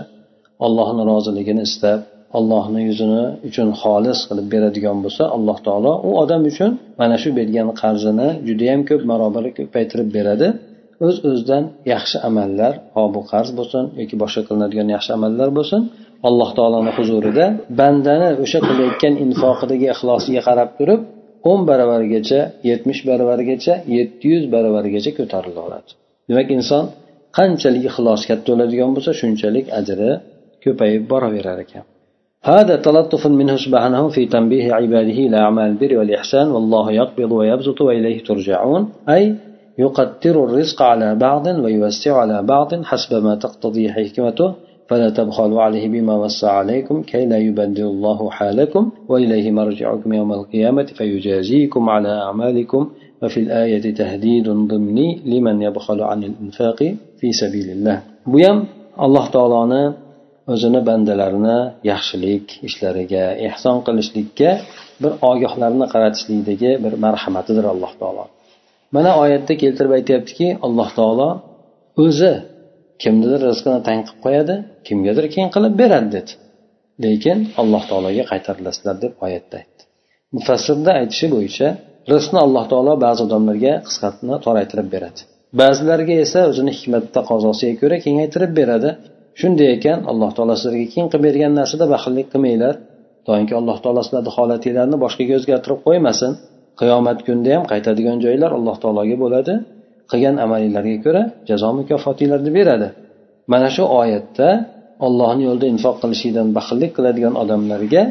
allohni 0.65 1.03
roziligini 1.12 1.63
istab 1.70 2.00
allohni 2.38 2.82
yuzini 2.89 3.24
uchun 3.50 3.70
xolis 3.82 4.20
qilib 4.29 4.48
beradigan 4.53 4.98
bo'lsa 5.03 5.24
alloh 5.36 5.58
taolo 5.68 5.94
u 6.08 6.10
odam 6.24 6.41
uchun 6.51 6.72
mana 7.01 7.15
shu 7.22 7.29
bergan 7.39 7.68
qarzini 7.82 8.27
judayam 8.48 8.82
ko'p 8.89 9.01
marobali 9.12 9.50
ko'paytirib 9.60 10.10
beradi. 10.18 10.48
O'z 11.06 11.15
öz 11.18 11.18
o'zidan 11.29 11.63
yaxshi 11.94 12.18
amallar 12.29 12.74
ho 12.96 13.03
bu 13.15 13.22
qarz 13.32 13.50
bo'lsin 13.60 13.84
yoki 14.01 14.15
boshqa 14.24 14.41
qilinadigan 14.48 14.88
yaxshi 14.96 15.12
amallar 15.18 15.50
bo'lsin 15.58 15.82
alloh 16.27 16.50
taoloni 16.58 16.91
huzurida 16.98 17.46
bandani 17.79 18.29
o'sha 18.44 18.60
qilayotgan 18.68 19.13
infoqidagi 19.25 19.86
ixlosiga 19.94 20.41
qarab 20.48 20.70
turib 20.79 21.01
o'n 21.50 21.61
baravargacha 21.71 22.41
yetmish 22.71 23.00
baravargacha 23.11 23.75
yetti 23.97 24.25
yuz 24.33 24.45
baravargacha 24.55 25.11
ko'tarilaveradi 25.19 25.91
demak 26.29 26.49
inson 26.59 26.85
qanchalik 27.38 27.85
ixlosi 27.91 28.25
katta 28.31 28.49
bo'ladigan 28.53 28.91
bo'lsa 28.97 29.12
shunchalik 29.21 29.67
ajri 29.81 30.11
ko'payib 30.64 31.03
boraverar 31.12 31.59
ekan 31.67 31.87
هذا 32.53 32.75
تلطف 32.87 33.23
منه 33.41 33.57
سبحانه 33.67 34.03
في 34.14 34.23
تنبيه 34.35 34.67
عباده 34.79 35.19
إلى 35.26 35.37
أعمال 35.45 35.67
البر 35.73 35.93
والإحسان 35.99 36.47
والله 36.55 36.87
يقبض 37.00 37.31
ويبسط 37.38 37.79
وإليه 37.87 38.19
ترجعون 38.29 38.83
أي 39.14 39.23
يقتر 39.85 40.37
الرزق 40.45 40.79
على 40.83 41.09
بعض 41.26 41.47
ويوسع 41.47 42.12
على 42.23 42.38
بعض 42.53 42.71
حسب 42.91 43.12
ما 43.26 43.35
تقتضي 43.45 43.85
حكمته 43.97 44.49
فلا 44.89 45.10
تبخلوا 45.10 45.62
عليه 45.62 45.86
بما 45.93 46.15
وسع 46.24 46.51
عليكم 46.51 47.03
كي 47.03 47.25
لا 47.25 47.38
يبدل 47.38 47.84
الله 47.84 48.29
حالكم 48.29 48.91
وإليه 49.10 49.51
مرجعكم 49.51 50.13
يوم 50.13 50.34
القيامة 50.34 50.84
فيجازيكم 50.98 51.89
على 51.89 52.12
أعمالكم 52.25 52.89
وفي 53.24 53.39
الآية 53.39 53.93
تهديد 53.96 54.50
ضمني 54.50 55.22
لمن 55.25 55.62
يبخل 55.62 56.01
عن 56.01 56.24
الإنفاق 56.24 56.79
في 57.19 57.31
سبيل 57.41 57.69
الله 57.69 57.98
بيم 58.27 58.58
الله 59.05 59.25
تعالى 59.36 59.93
o'zini 60.53 60.79
bandalarini 60.89 61.60
yaxshilik 61.91 62.46
ishlariga 62.67 63.25
ehson 63.48 63.77
qilishlikka 63.88 64.51
bir 65.01 65.12
ogohlarni 65.29 65.86
qaratishlikdagi 65.93 66.72
bir 66.84 66.93
marhamatidir 67.05 67.65
alloh 67.74 67.91
taolo 68.01 68.25
mana 68.96 69.12
oyatda 69.24 69.53
keltirib 69.62 69.91
aytyaptiki 70.00 70.48
alloh 70.65 70.89
taolo 71.00 71.29
o'zi 72.05 72.34
kimnidir 73.03 73.39
rizqini 73.50 73.79
tang 73.88 74.00
qilib 74.08 74.20
qo'yadi 74.25 74.56
kimgadir 74.88 75.25
keng 75.36 75.50
qilib 75.56 75.74
beradi 75.82 76.10
dedi. 76.18 76.32
Lekin 77.03 77.38
alloh 77.62 77.84
taologa 77.89 78.24
qaytarilasizlar 78.32 78.96
deb 79.03 79.13
oyatda 79.25 79.56
aytdi. 79.62 79.82
Mufassirda 80.36 80.91
aytishi 81.00 81.27
bo'yicha 81.36 81.68
rizqni 82.12 82.39
alloh 82.46 82.65
taolo 82.72 82.94
ba'zi 83.06 83.22
odamlarga 83.27 83.74
qisqatni 83.88 84.36
toraytirib 84.46 84.88
beradi. 84.96 85.22
Ba'zilarga 85.62 86.15
esa 86.25 86.39
o'zini 86.50 86.72
hikmat 86.77 87.06
taqozosiga 87.18 87.75
ko'ra 87.82 87.98
kengaytirib 88.06 88.51
beradi. 88.60 88.89
Shunday 89.39 89.70
ekan 89.77 90.00
alloh 90.12 90.29
taolo 90.38 90.53
sizlarga 90.60 90.88
keng 90.94 91.08
qilib 91.12 91.24
bergan 91.27 91.51
narsada 91.60 91.86
baxillik 91.94 92.27
qilmanglar. 92.34 92.75
Doimki 93.27 93.53
alloh 93.60 93.77
taolo 93.84 94.01
sizlarni 94.06 94.32
holatinglarni 94.38 94.98
boshqaga 95.03 95.34
o'zgartirib 95.39 95.79
qo'ymasin. 95.88 96.32
Qiyomat 96.79 97.20
kunida 97.27 97.51
ham 97.56 97.63
qaytadigan 97.72 98.18
joylar 98.25 98.51
alloh 98.58 98.75
taologa 98.84 99.15
bo'ladi. 99.24 99.53
Qilgan 100.12 100.36
amalinglarga 100.46 100.98
ko'ra 101.06 101.24
jazo 101.50 101.70
mukofotinglarni 101.80 102.51
beradi. 102.58 102.88
Mana 103.51 103.70
shu 103.75 103.84
oyatda 104.01 104.48
ollohni 105.06 105.44
yo'lida 105.50 105.68
infoq 105.74 105.96
qilishlikdan 106.04 106.48
baxillik 106.58 106.92
qiladigan 106.98 107.34
odamlarga 107.44 108.04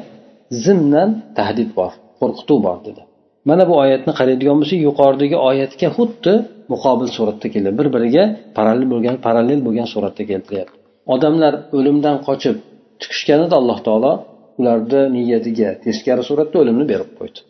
zimdan 0.65 1.09
tahdid 1.39 1.71
bor 1.79 1.93
qo'rqituv 2.21 2.59
bor 2.67 2.79
dedi. 2.89 3.03
Mana 3.49 3.63
bu 3.71 3.75
oyatni 3.85 4.13
qaraydigan 4.19 4.57
bo'lsak 4.61 4.81
yuqoridagi 4.89 5.37
oyatga 5.49 5.89
xuddi 5.97 6.33
muqobil 6.73 7.09
suratda 7.17 7.47
keladi 7.55 7.75
bir 7.81 7.89
biriga 7.95 8.25
parallel 8.57 8.89
bo'lgan 8.93 9.17
parallel 9.27 9.61
bo'lgan 9.67 9.89
suratda 9.95 10.23
keltiryapti. 10.31 10.77
Odamlar 11.15 11.53
o'limdan 11.79 12.17
qochib 12.29 12.57
chiqishganida 13.01 13.55
alloh 13.61 13.79
taolo 13.87 14.13
ularni 14.61 15.03
niyatiga 15.17 15.71
teskari 15.85 16.23
suratda 16.29 16.57
o'limni 16.63 16.85
berib 16.93 17.11
qo'ydi. 17.19 17.41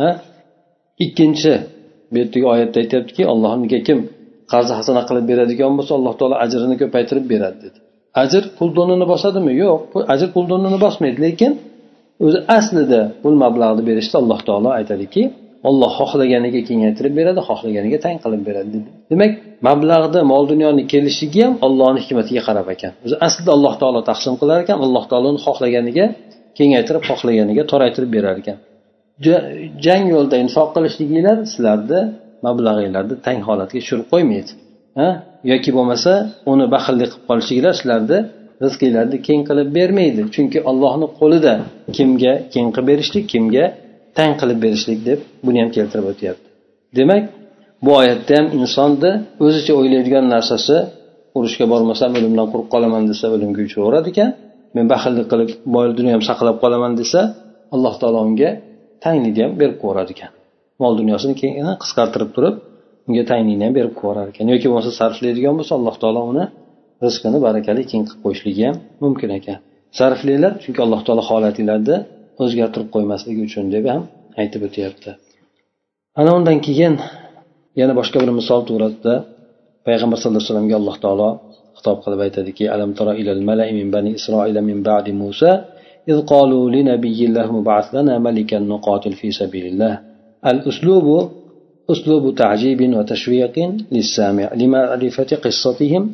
Ha? 0.00 0.08
Ikkinchi 1.04 1.52
bu 2.10 2.16
yerdagi 2.20 2.46
oyatda 2.52 2.76
aytyaptiki 2.82 3.22
allohga 3.32 3.78
kim 3.88 3.98
qarzi 4.52 4.72
hasana 4.78 5.02
qilib 5.08 5.24
beradigan 5.30 5.72
bo'lsa 5.78 5.92
alloh 5.98 6.14
taolo 6.20 6.36
ajrini 6.44 6.76
ko'paytirib 6.82 7.24
beradi 7.32 7.58
dedi. 7.64 7.78
Ajr 8.22 8.42
pul 8.58 8.70
donini 8.78 9.06
bosadimi 9.12 9.52
yo'q 9.62 9.80
ajr 10.12 10.28
pul 10.34 10.44
donini 10.52 10.78
bosmaydi 10.84 11.18
lekin 11.26 11.52
o'zi 12.26 12.38
aslida 12.58 13.00
pul 13.22 13.34
mablag'ni 13.44 13.82
berishda 13.88 14.16
alloh 14.22 14.40
taolo 14.48 14.70
aytadiki 14.78 15.22
olloh 15.68 15.90
xohlaganiga 15.98 16.60
kengaytirib 16.68 17.12
beradi 17.18 17.40
xohlaganiga 17.48 17.98
tang 18.04 18.16
qilib 18.24 18.42
beradi 18.48 18.70
dedi. 18.76 18.88
Demak 19.10 19.30
mablag'ni 19.68 20.20
mol 20.32 20.44
dunyoni 20.52 20.82
kelishigi 20.92 21.40
ham 21.46 21.54
ollohni 21.66 22.00
hikmatiga 22.04 22.42
qarab 22.48 22.66
ekan. 22.74 22.92
O'zi 23.04 23.16
aslida 23.26 23.50
alloh 23.56 23.74
taolo 23.82 24.00
taqsim 24.10 24.34
qilar 24.40 24.58
ekan 24.64 24.78
alloh 24.86 25.04
taolo 25.10 25.26
uni 25.32 25.40
xohlaganiga 25.46 26.06
kengaytirib 26.58 27.02
xohlaganiga 27.08 27.62
toraytirib 27.72 28.10
berar 28.16 28.36
ekan. 28.42 28.58
Jang 29.84 30.04
yo'lida 30.14 30.36
infoq 30.44 30.68
qilishliginglar 30.76 31.36
sizlarni 31.52 32.00
mablag'inglarni 32.46 33.14
tang 33.26 33.38
holatga 33.48 33.78
tushirib 33.82 34.06
qo'ymaydi 34.12 34.52
ha? 34.98 35.08
Yoki 35.52 35.70
bo'lmasa 35.76 36.12
uni 36.52 36.66
baxillik 36.74 37.10
qilib 37.12 37.24
qolishliginglar 37.30 37.74
sizlarni 37.80 38.18
rizqinglarni 38.64 39.18
keng 39.28 39.42
qilib 39.48 39.68
bermaydi. 39.78 40.20
Chunki 40.34 40.58
ollohni 40.70 41.06
qo'lida 41.20 41.54
kimga 41.96 42.32
keng 42.54 42.68
qilib 42.74 42.88
berishlik 42.90 43.24
kimga 43.32 43.64
tang 44.18 44.32
qilib 44.40 44.58
berishlik 44.64 44.98
deb 45.08 45.18
buni 45.46 45.58
ham 45.62 45.70
keltirib 45.76 46.06
o'tyapti. 46.12 46.46
Demak 46.98 47.22
bu 47.84 47.90
oyatda 48.00 48.32
ham 48.38 48.46
insonni 48.60 49.10
o'zicha 49.44 49.72
o'ylaydigan 49.80 50.24
narsasi 50.34 50.76
urushga 51.38 51.64
bormasam 51.72 52.10
o'limdan 52.18 52.46
quruq 52.52 52.68
qolaman 52.74 53.02
desa 53.10 53.26
o'limga 53.34 53.60
uchraverar 53.68 54.04
ekan 54.12 54.30
men 54.76 54.84
baxillik 54.92 55.26
qilib 55.32 55.50
boy 55.74 55.86
dunyo 55.98 56.12
ham 56.16 56.22
saqlab 56.30 56.56
qolaman 56.64 56.92
desa 57.00 57.20
alloh 57.74 57.94
taolo 58.00 58.18
unga 58.28 58.50
tanglikni 59.04 59.40
ham 59.44 59.52
berib 59.60 59.76
qo'yar 59.82 60.06
ekan. 60.14 60.30
Mol 60.82 60.92
dunyosini 61.00 61.34
keyin 61.40 61.68
qisqartirib 61.82 62.30
turib 62.36 62.54
unga 63.08 63.24
tanglikni 63.30 63.64
ham 63.66 63.74
berib 63.78 63.94
qo'yar 64.00 64.26
ekan. 64.32 64.44
Yoki 64.52 64.66
bo'lmasa 64.70 64.90
sarflaydigan 65.00 65.54
bo'lsa 65.58 65.72
alloh 65.78 65.96
taolo 66.02 66.20
uni 66.32 66.44
rizqini 67.04 67.38
barakali 67.46 67.82
keng 67.90 68.02
qilib 68.08 68.20
qo'yishligi 68.24 68.62
ham 68.68 68.76
mumkin 69.02 69.30
ekan. 69.38 69.58
Sarflanglar 69.98 70.52
chunki 70.62 70.80
alloh 70.86 71.00
taolo 71.06 71.22
holatinglarni 71.30 71.96
o'zgartirib 72.42 72.88
qo'ymasligi 72.94 73.40
uchun 73.48 73.64
deb 73.74 73.84
ham 73.92 74.02
aytib 74.40 74.60
o'tyapti. 74.68 75.10
Ana 76.20 76.30
undan 76.38 76.58
keyin 76.66 76.94
yana 77.80 77.92
boshqa 78.00 78.16
bir 78.22 78.30
misol 78.40 78.60
to'g'risida 78.68 79.14
payg'ambar 79.86 80.16
sallallohu 80.18 80.40
alayhi 80.40 80.50
vasallamga 80.50 80.76
alloh 80.80 80.96
taolo 81.04 81.28
xitob 81.78 81.98
qilib 82.04 82.20
aytadiki 82.26 82.64
alam 82.74 82.90
tara 82.98 83.12
ilal 83.20 83.42
malai 83.48 83.70
min 83.78 83.88
bani 83.94 84.10
isroila 84.18 84.60
min 84.70 84.78
ba'di 84.88 85.12
musa? 85.22 85.50
إذ 86.08 86.18
قالوا 86.32 86.70
لنبي 86.70 87.18
الله 87.26 87.46
مبعث 87.58 87.94
لنا 87.94 88.18
ملكا 88.18 88.58
نقاتل 88.58 89.12
في 89.12 89.30
سبيل 89.30 89.66
الله. 89.66 89.94
الأسلوب 90.46 91.30
أسلوب 91.90 92.34
تعجيب 92.34 92.80
وتشويق 92.96 93.56
للسامع 93.92 94.50
لمعرفة 94.54 95.30
قصتهم 95.44 96.12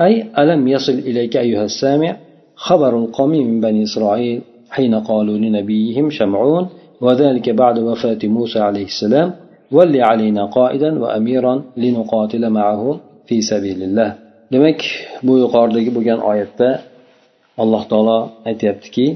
أي 0.00 0.12
ألم 0.38 0.68
يصل 0.68 0.92
إليك 0.92 1.36
أيها 1.36 1.64
السامع 1.64 2.16
خبر 2.56 2.98
القوم 2.98 3.30
من 3.30 3.60
بني 3.60 3.82
إسرائيل 3.82 4.40
حين 4.70 4.94
قالوا 4.94 5.38
لنبيهم 5.38 6.10
شمعون 6.10 6.68
وذلك 7.00 7.50
بعد 7.50 7.78
وفاة 7.78 8.18
موسى 8.24 8.58
عليه 8.58 8.84
السلام 8.84 9.32
ولي 9.72 10.02
علينا 10.02 10.44
قائدا 10.44 10.98
وأميرا 11.02 11.62
لنقاتل 11.76 12.50
معه 12.50 13.00
في 13.26 13.40
سبيل 13.40 13.82
الله. 13.82 14.10
Demak 14.52 14.80
bu 15.26 15.38
yuqoridagi 15.38 15.90
bo'lgan 15.96 16.20
oyatda 16.30 16.68
alloh 17.62 17.82
taolo 17.90 18.18
aytyaptiki 18.48 19.06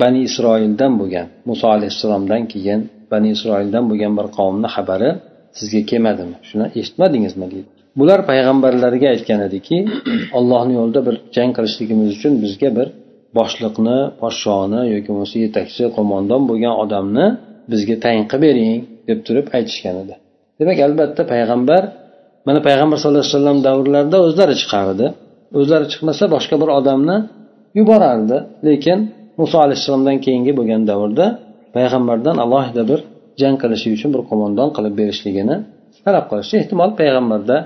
bani 0.00 0.20
isroildan 0.28 0.92
bo'lgan 1.00 1.26
muso 1.48 1.66
alayhissalomdan 1.76 2.42
keyin 2.52 2.80
bani 3.12 3.28
isroildan 3.36 3.84
bo'lgan 3.90 4.12
bir 4.18 4.26
qavmni 4.38 4.68
xabari 4.76 5.10
sizga 5.58 5.82
kelmadimi? 5.90 6.36
Shuni 6.48 6.66
eshitmadingizmi? 6.80 7.46
deydi. 7.52 7.68
Bular 7.98 8.20
payg'ambarlarga 8.30 9.06
aytgan 9.14 9.40
ediki 9.48 9.76
ollohni 10.38 10.72
yo'lida 10.78 11.00
bir 11.08 11.16
jang 11.36 11.50
qilishligimiz 11.56 12.08
uchun 12.16 12.32
bizga 12.44 12.70
bir 12.78 12.88
boshliqni 13.38 13.98
podshoni 14.20 14.80
yoki 14.94 15.08
bo'lmasa 15.12 15.36
yetakchi 15.44 15.84
qo'mondon 15.96 16.42
bo'lgan 16.50 16.74
odamni 16.84 17.26
bizga 17.72 17.96
tayin 18.04 18.24
qilib 18.32 18.42
bering 18.46 18.80
deb 19.08 19.18
turib 19.26 19.46
aytishgan 19.56 19.96
edi. 20.02 20.14
Demak 20.60 20.78
albatta 20.86 21.22
payg'ambar 21.32 21.82
mana 22.46 22.60
payg'ambar 22.68 22.96
sallallohu 23.00 23.24
alayhi 23.24 23.36
vasallam 23.36 23.58
davrlarida 23.68 24.18
o'zlari 24.26 24.54
chiqardi. 24.62 25.06
O'zlari 25.58 25.86
chiqmasa 25.92 26.24
boshqa 26.34 26.56
bir 26.62 26.68
odamni 26.78 27.16
yuborardi. 27.78 28.36
Lekin 28.68 28.98
muso 29.40 29.56
alayhissalomdan 29.64 30.16
keyingi 30.24 30.52
bo'lgan 30.58 30.82
davrda 30.90 31.26
payg'ambardan 31.76 32.36
alohida 32.44 32.82
bir 32.90 33.00
jang 33.40 33.56
qilishi 33.62 33.88
uchun 33.96 34.10
bir 34.14 34.22
qo'mondon 34.30 34.68
qilib 34.76 34.94
berishligini 35.00 35.56
talab 36.04 36.24
qilishdi. 36.30 36.54
Ehtimol 36.62 36.90
payg'ambarda 37.00 37.56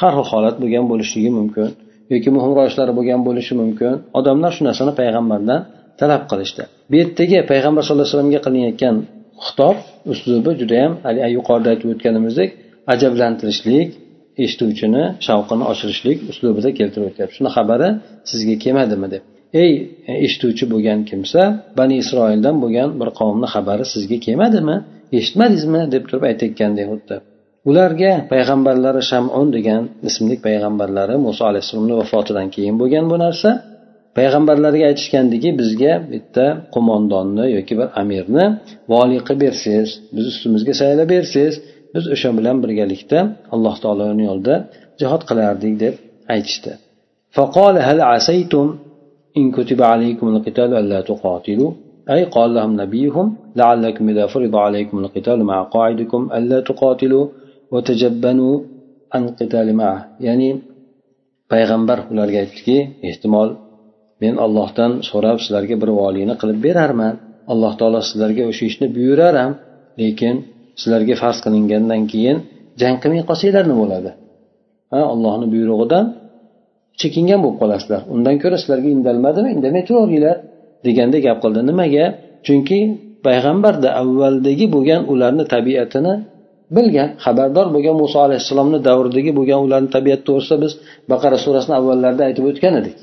har 0.00 0.12
xil 0.16 0.26
holat 0.32 0.56
bo'lgan 0.62 0.84
bo'lishligi 0.92 1.30
mumkin 1.38 1.68
yoki 2.12 2.28
muhimroq 2.36 2.66
ishlari 2.70 2.92
bo'lgan 2.98 3.20
bo'lishi 3.28 3.54
mumkin. 3.62 3.92
Odamlar 4.18 4.50
shu 4.56 4.62
narsani 4.68 4.92
payg'ambardan 5.00 5.60
talab 6.00 6.22
qilishdi. 6.30 6.62
Bu 6.90 6.94
yerdagi 7.00 7.38
payg'ambar 7.52 7.82
sallallohu 7.86 8.06
alayhi 8.06 8.16
vasallamga 8.16 8.40
qilinayotgan 8.46 8.96
xitob 9.46 9.76
uslubi 10.12 10.50
judayam 10.60 10.92
yuqorida 11.36 11.68
aytib 11.72 11.88
o'tganimizdek 11.94 12.50
ajablantirishlik 12.94 13.88
eshituvchini 14.44 15.02
shavqini 15.26 15.64
oshirishlik 15.72 16.18
uslubida 16.30 16.70
keltirib 16.78 17.06
o'tyapti. 17.10 17.34
Shuni 17.38 17.50
xabari 17.56 17.88
sizga 18.30 18.54
kelmadimi 18.64 19.08
deb. 19.14 19.22
ey 19.63 19.71
eshituvchi 20.25 20.65
bo'lgan 20.73 20.99
kimsa 21.09 21.41
bani 21.79 21.95
isroildan 22.03 22.55
bo'lgan 22.63 22.89
bir 22.99 23.09
qavmni 23.19 23.47
xabari 23.53 23.85
sizga 23.93 24.17
kelmadimi 24.25 24.75
eshitmadingizmi 25.19 25.81
deb 25.93 26.03
turib 26.09 26.23
aytayotgandek 26.29 26.85
xuddi 26.91 27.15
ularga 27.69 28.13
payg'ambarlari 28.31 29.01
shamun 29.11 29.47
degan 29.57 29.81
ismli 30.09 30.35
payg'ambarlari 30.47 31.15
muso 31.25 31.43
alayhissalomni 31.51 31.95
vafotidan 32.01 32.47
keyin 32.55 32.75
bo'lgan 32.81 33.05
bu 33.11 33.17
narsa 33.25 33.49
payg'ambarlarga 34.17 34.83
aytishgandiki 34.91 35.49
bizga 35.61 35.93
bitta 36.13 36.45
qo'mondonni 36.75 37.45
yoki 37.57 37.73
bir 37.79 37.87
amirni 38.01 38.45
voliy 38.93 39.21
qilib 39.27 39.41
bersangiz 39.45 39.89
biz 40.15 40.25
ustimizga 40.31 40.73
saylab 40.81 41.09
bersangiz 41.15 41.55
biz 41.95 42.05
o'sha 42.15 42.29
bilan 42.37 42.57
birgalikda 42.63 43.19
alloh 43.55 43.75
taoloni 43.83 44.23
yo'lida 44.29 44.55
jihod 45.01 45.21
qilardik 45.29 45.73
deb 45.83 45.93
aytishdi 46.35 46.73
فقال 47.37 47.75
هل 47.87 47.97
عسيتم 48.11 48.67
إن 49.39 49.45
كتب 49.57 49.79
عليكم 49.91 50.25
القتال 50.33 50.69
ألا 50.81 50.99
تقاتلوا 51.01 51.71
أي 52.13 52.23
قال 52.35 52.49
لهم 52.55 52.81
نبيهم 52.81 53.27
لعلكم 53.55 54.03
إذا 54.09 54.25
فرض 54.33 54.55
عليكم 54.55 54.95
القتال 55.03 55.39
مع 55.43 55.57
قاعدكم 55.75 56.21
ألا 56.37 56.59
تقاتلوا 56.69 57.25
وتجبنوا 57.71 58.55
عن 59.13 59.23
قتال 59.39 59.67
معه 59.81 59.99
يعني 60.27 60.49
payg'ambar 61.51 61.97
ularga 62.11 62.37
aytdiki 62.43 62.77
ehtimol 63.09 63.49
men 64.21 64.35
ollohdan 64.45 64.91
so'rab 65.09 65.37
sizlarga 65.43 65.75
bir 65.81 65.89
voliyni 65.99 66.33
qilib 66.41 66.59
berarman 66.67 67.13
alloh 67.51 67.73
taolo 67.79 67.99
sizlarga 68.09 68.43
o'sha 68.51 68.63
ishni 68.71 68.87
buyurar 68.95 69.33
ham 69.41 69.51
lekin 70.01 70.35
sizlarga 70.81 71.15
farz 71.21 71.37
qilingandan 71.45 72.01
keyin 72.11 72.37
jang 72.81 72.95
qilmay 73.01 73.23
qolsanglar 73.29 73.63
nima 73.69 73.79
bo'ladi 73.83 74.11
ha 74.93 74.99
allohni 75.13 75.45
buyrug'idan 75.53 76.05
chekingan 77.00 77.40
bo'lib 77.44 77.58
qolasizlar. 77.62 78.00
Undan 78.14 78.36
ko'ra 78.42 78.56
sizlarga 78.62 78.88
indalmadimi? 78.96 79.48
Indamay 79.56 79.82
turaveringlar 79.88 80.36
deganda 80.86 81.18
gap 81.26 81.38
qildi. 81.44 81.60
Nimaga? 81.70 82.04
Chunki 82.46 82.78
payg'ambarda 83.26 83.88
avvaldagi 84.02 84.66
bo'lgan 84.74 85.00
ularni 85.12 85.44
tabiatini 85.54 86.14
bilgan 86.76 87.08
xabardor 87.24 87.66
bo'lgan 87.74 87.96
muso 88.02 88.18
alayhissalomni 88.26 88.78
davridagi 88.88 89.30
bo'lgan 89.38 89.60
ularni 89.66 89.90
tabiati 89.96 90.22
to'g'risida 90.28 90.56
biz 90.64 90.72
baqara 91.12 91.36
surasini 91.44 91.74
avvallarida 91.80 92.22
aytib 92.28 92.44
o'tgan 92.50 92.74
edik. 92.80 92.96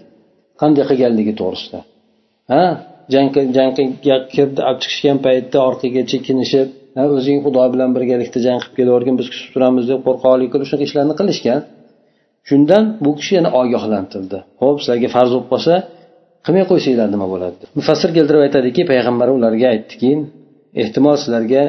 Qanday 0.62 0.84
qilganligi 0.90 1.34
to'g'risida. 1.42 1.80
Ha? 2.52 2.64
Jang 3.14 3.28
jangga 3.58 4.16
kirdi 4.34 4.60
olib 4.70 4.80
chiqishgan 4.84 5.18
paytda 5.26 5.58
orqaga 5.70 6.02
chekinishib 6.12 6.68
o'zing 7.18 7.40
xudo 7.46 7.64
bilan 7.74 7.90
birgalikda 7.96 8.40
jang 8.48 8.60
qilib 8.62 8.76
kelavergin 8.80 9.16
biz 9.20 9.28
kutib 9.34 9.50
turamiz 9.56 9.86
deb 9.92 10.00
qo'rqoqlik 10.08 10.50
qilib 10.54 10.68
shunaqa 10.70 10.86
ishlarni 10.90 11.16
qilishgan. 11.20 11.60
Shundan 12.50 12.84
bu 13.04 13.12
kishi 13.20 13.32
yana 13.38 13.50
ogohlantirdi 13.62 14.38
ho'p 14.62 14.78
sizlarga 14.84 15.10
farz 15.16 15.30
bo'lib 15.34 15.48
qolsa 15.54 15.74
qilmay 16.46 16.66
qo'ysanglar 16.72 17.08
nima 17.16 17.28
bo'ladi 17.34 17.64
mufassir 17.80 18.10
keltirib 18.18 18.42
aytadiki 18.48 18.82
payg'ambar 18.92 19.28
ularga 19.38 19.68
aytdiki 19.76 20.12
ehtimol 20.84 21.16
sizlarga 21.24 21.64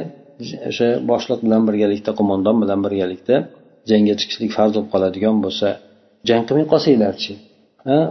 o'sha 0.70 0.88
boshliq 1.10 1.40
bilan 1.46 1.62
birgalikda 1.68 2.10
qo'mondon 2.18 2.56
bilan 2.62 2.80
birgalikda 2.86 3.36
jangga 3.90 4.14
chiqishlik 4.20 4.50
farz 4.56 4.70
bo'lib 4.74 4.90
qoladigan 4.94 5.36
bo'lsa 5.44 5.68
jang 6.28 6.42
qilmay 6.48 6.66
qolsanglarchi 6.72 7.32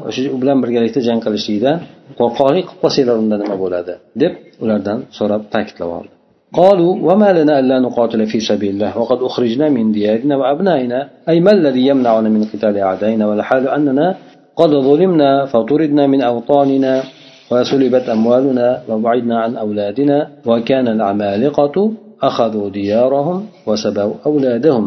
o'sha 0.08 0.22
u 0.36 0.38
bilan 0.42 0.58
birgalikda 0.64 1.00
jang 1.08 1.20
qilishlikdan 1.26 1.78
qo'rqoqlik 2.20 2.66
qilib 2.68 2.82
qolsanglar 2.84 3.16
unda 3.24 3.36
nima 3.42 3.56
bo'ladi? 3.64 3.94
deb 4.22 4.34
ulardan 4.64 5.00
so'rab 5.18 5.42
ta'kidlab 5.54 5.92
oldi. 6.00 6.14
قالوا 6.54 6.92
وما 7.08 7.30
لنا 7.34 7.60
ألا 7.60 7.80
نقاتل 7.80 8.26
في 8.26 8.40
سبيل 8.40 8.70
الله 8.70 8.98
وقد 8.98 9.20
أخرجنا 9.22 9.70
من 9.70 9.92
ديارنا 9.92 10.38
وأبنائنا. 10.38 11.00
أي 11.30 11.40
ما 11.40 11.52
الذي 11.52 11.88
يمنعنا 11.88 12.30
من 12.30 12.44
قتال 12.44 12.78
أعدائنا؟ 12.78 13.28
والحال 13.28 13.68
أننا 13.68 14.16
قد 14.56 14.70
ظلمنا 14.70 15.46
فطردنا 15.46 16.08
من 16.08 16.22
أوطاننا 16.22 17.04
وسلبت 17.52 18.10
أموالنا 18.10 18.82
وبعدنا 18.90 19.36
عن 19.40 19.52
أولادنا 19.56 20.28
وكان 20.46 20.88
العمالقة 20.88 21.76
أخذوا 22.22 22.70
ديارهم 22.70 23.38
وسبوا 23.68 24.14
أولادهم. 24.26 24.86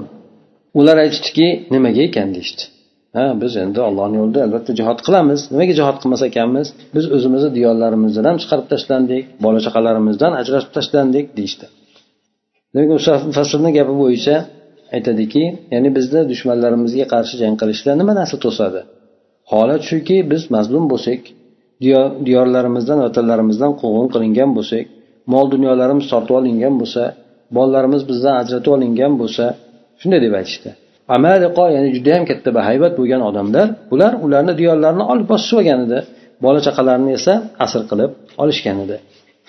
Ular 0.74 0.96
aytishdiki 1.04 1.66
nimaga 1.70 2.00
ekan 2.08 2.32
deyishdi 2.34 2.71
ha 3.16 3.24
biz 3.42 3.52
endi 3.64 3.80
ollohni 3.88 4.16
yo'lida 4.20 4.40
albatta 4.46 4.72
jihod 4.78 4.98
qilamiz. 5.06 5.40
Nimaga 5.52 5.74
jihod 5.78 5.96
qilmas 6.02 6.22
ekanmiz? 6.28 6.66
Biz 6.94 7.04
o'zimizni 7.16 7.50
diyorlarimizdan 7.58 8.24
ham 8.30 8.36
chiqarib 8.42 8.66
tashlandik 8.72 9.24
bola 9.44 9.60
chaqalarimizdan 9.66 10.32
ajratib 10.40 10.70
tashlandik 10.76 11.26
deyishdi. 11.38 11.66
Demak 12.74 12.88
mufassirni 13.30 13.70
gapi 13.78 13.94
bo'yicha 14.02 14.36
aytadiki 14.96 15.44
ya'ni 15.74 15.90
bizni 15.96 16.20
dushmanlarimizga 16.30 17.06
qarshi 17.14 17.34
jang 17.42 17.54
qilishda 17.60 17.90
nima 18.00 18.12
narsa 18.20 18.36
to'sadi? 18.44 18.80
Holat 19.52 19.82
shuki 19.90 20.16
biz 20.32 20.42
mazlum 20.54 20.84
bo'lsak 20.92 21.20
diyorlarimizdan 22.26 22.98
vatanlarimizdan 23.06 23.72
quvg'in 23.80 24.08
qilingan 24.14 24.50
bo'lsak 24.58 24.84
mol 25.32 25.46
dunyolarimiz 25.54 26.06
tortib 26.12 26.34
olingan 26.40 26.74
bo'lsa 26.80 27.02
bolalarimiz 27.56 28.02
bizdan 28.10 28.34
ajratib 28.42 28.72
olingan 28.76 29.12
bo'lsa 29.20 29.44
shunday 30.00 30.20
deb 30.26 30.34
aytishdi. 30.40 30.70
amaliqo 31.15 31.63
ya'ni 31.75 31.89
judayam 31.95 32.23
katta 32.29 32.49
bahaybat 32.57 32.93
bo'lgan 32.99 33.21
odamlar 33.29 33.67
ular 33.93 34.11
ularni 34.25 34.53
diyorlarini 34.59 35.03
olib 35.11 35.27
bosishib 35.31 35.57
olgan 35.59 35.79
edi 35.85 35.99
bola 36.43 36.59
chaqalarini 36.67 37.11
esa 37.19 37.33
asr 37.65 37.81
qilib 37.89 38.11
olishgan 38.43 38.79
edi 38.85 38.97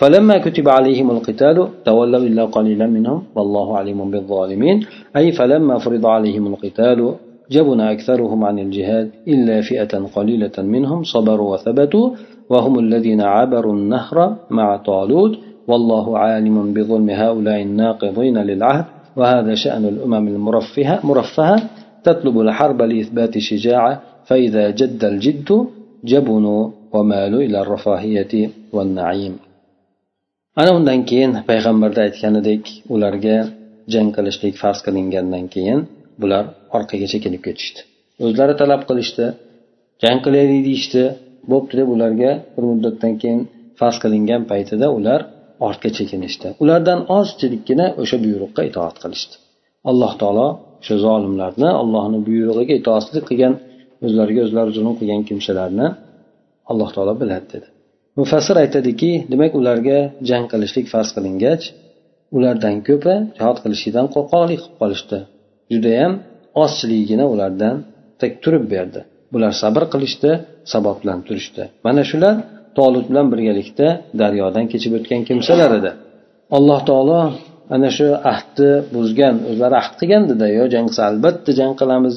فلما 0.01 0.35
كتب 0.45 0.65
عليهم 0.77 1.07
القتال 1.15 1.57
تولوا 1.89 2.23
إلا 2.29 2.43
قليلا 2.55 2.87
منهم 2.97 3.19
والله 3.35 3.67
عليم 3.79 3.99
بالظالمين 4.11 4.77
أي 5.19 5.25
فلما 5.37 5.75
فرض 5.83 6.03
عليهم 6.15 6.43
القتال 6.51 6.99
جبن 7.55 7.79
أكثرهم 7.93 8.39
عن 8.43 8.59
الجهاد 8.59 9.07
إلا 9.27 9.61
فئة 9.69 9.93
قليلة 10.15 10.57
منهم 10.57 10.99
صبروا 11.03 11.53
وثبتوا 11.53 12.07
وهم 12.49 12.79
الذين 12.79 13.21
عبروا 13.21 13.73
النهر 13.73 14.17
مع 14.57 14.67
طالوت 14.89 15.33
والله 15.69 16.05
عالم 16.17 16.73
بظلم 16.73 17.09
هؤلاء 17.09 17.61
الناقضين 17.61 18.37
للعهد 18.37 18.85
وهذا 19.19 19.53
شأن 19.63 19.83
الأمم 19.93 20.25
المرفهة 20.27 20.95
مرفهة 21.03 21.57
تطلب 22.03 22.35
الحرب 22.45 22.79
لإثبات 22.81 23.33
الشجاعة 23.35 24.01
فإذا 24.27 24.69
جد 24.79 25.01
الجد 25.11 25.49
جبنوا 26.11 26.61
ومالوا 26.93 27.41
إلى 27.41 27.57
الرفاهية 27.61 28.33
والنعيم 28.75 29.35
ana 30.59 30.71
undan 30.75 30.99
keyin 31.09 31.31
payg'ambarda 31.49 32.01
aytganidek 32.07 32.63
ularga 32.95 33.37
jang 33.93 34.09
qilishlik 34.15 34.55
farz 34.61 34.79
qilingandan 34.85 35.45
keyin 35.53 35.79
bular 36.21 36.43
orqaga 36.77 37.07
chekinib 37.13 37.41
ketishdi 37.47 37.79
o'zlari 38.25 38.53
talab 38.61 38.81
qilishdi 38.89 39.25
jang 40.03 40.19
qilaylik 40.25 40.61
deyishdi 40.67 41.03
bo'pti 41.51 41.73
deb 41.79 41.87
ularga 41.95 42.31
bir 42.55 42.63
muddatdan 42.71 43.13
keyin 43.21 43.41
farz 43.79 43.97
qilingan 44.03 44.41
paytida 44.51 44.87
ular 44.97 45.19
ortga 45.68 45.90
chekinishdi. 45.98 46.46
Ulardan 46.62 47.00
ozchilikgina 47.18 47.86
o'sha 48.02 48.16
buyruqqa 48.24 48.62
itoat 48.70 48.96
qilishdi. 49.02 49.34
Alloh 49.90 50.12
taolo 50.20 50.48
o'sha 50.82 50.96
zolimlarni 51.06 51.68
allohni 51.82 52.18
buyrug'iga 52.28 52.74
itoatsizlik 52.80 53.24
qilgan 53.30 53.54
o'zlariga 54.06 54.40
o'zlari 54.46 54.70
zulm 54.76 54.94
qilgan 55.00 55.22
kimsalarni 55.28 55.86
alloh 56.70 56.90
taolo 56.94 57.12
biladi 57.22 57.46
dedi. 57.54 57.66
Mufassir 58.20 58.56
aytadiki 58.64 59.10
demak 59.32 59.52
ularga 59.60 59.98
jang 60.28 60.44
qilishlik 60.52 60.86
farz 60.92 61.08
qilingach 61.16 61.64
ulardan 62.36 62.76
ko'pi 62.88 63.14
jihod 63.38 63.58
qilishlikdan 63.64 64.06
qo'rqoqlik 64.14 64.60
qilib 64.62 64.76
qolishdi. 64.82 65.18
Judayam 65.72 66.12
ozchiligigina 66.62 67.24
ulardan 67.34 67.74
tik 68.20 68.32
turib 68.42 68.64
berdi. 68.74 69.00
Bular 69.32 69.52
sabr 69.62 69.82
qilishdi 69.94 70.30
sabot 70.72 70.96
bilan 71.02 71.18
turishdi 71.26 71.62
mana 71.86 72.02
shular 72.10 72.34
tolut 72.78 73.06
bilan 73.10 73.26
birgalikda 73.32 73.88
daryodan 74.20 74.64
kechib 74.72 74.92
o'tgan 74.98 75.20
kimsalar 75.28 75.70
edi. 75.78 75.90
Alloh 76.56 76.80
taolo 76.88 77.20
ana 77.74 77.88
shu 77.96 78.08
ahdni 78.32 78.70
buzgan 78.94 79.34
o'zlari 79.50 79.74
ahd 79.82 79.92
qilgandida 80.00 80.46
yo 80.58 80.64
jang 80.74 80.86
qilsa 80.88 81.02
albatta 81.10 81.50
jang 81.60 81.72
qilamiz 81.80 82.14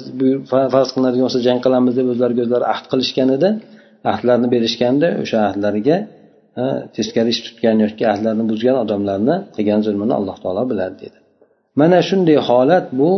farz 0.74 0.90
qilinadigan 0.94 1.26
bo'lsa 1.28 1.42
jang 1.48 1.60
qilamiz 1.66 1.94
deb 2.00 2.08
o'zlariga 2.14 2.42
o'zlari 2.46 2.66
ahd 2.74 2.86
qilishgan 2.92 3.30
edi. 3.38 3.50
Ahdlarni 4.12 4.48
berishganda 4.56 5.08
o'sha 5.24 5.38
ahdlariga 5.50 5.98
teskari 6.96 7.30
ish 7.34 7.42
tutgan 7.46 7.78
yoki 7.86 8.04
ahdlarni 8.14 8.44
buzgan 8.52 8.76
odamlarni 8.84 9.36
qilgan 9.56 9.80
zulmini 9.86 10.14
alloh 10.20 10.36
taolo 10.44 10.64
biladi 10.72 10.96
dedi. 11.04 11.18
Mana 11.80 11.98
shunday 12.10 12.38
holat 12.50 12.86
bu 13.00 13.10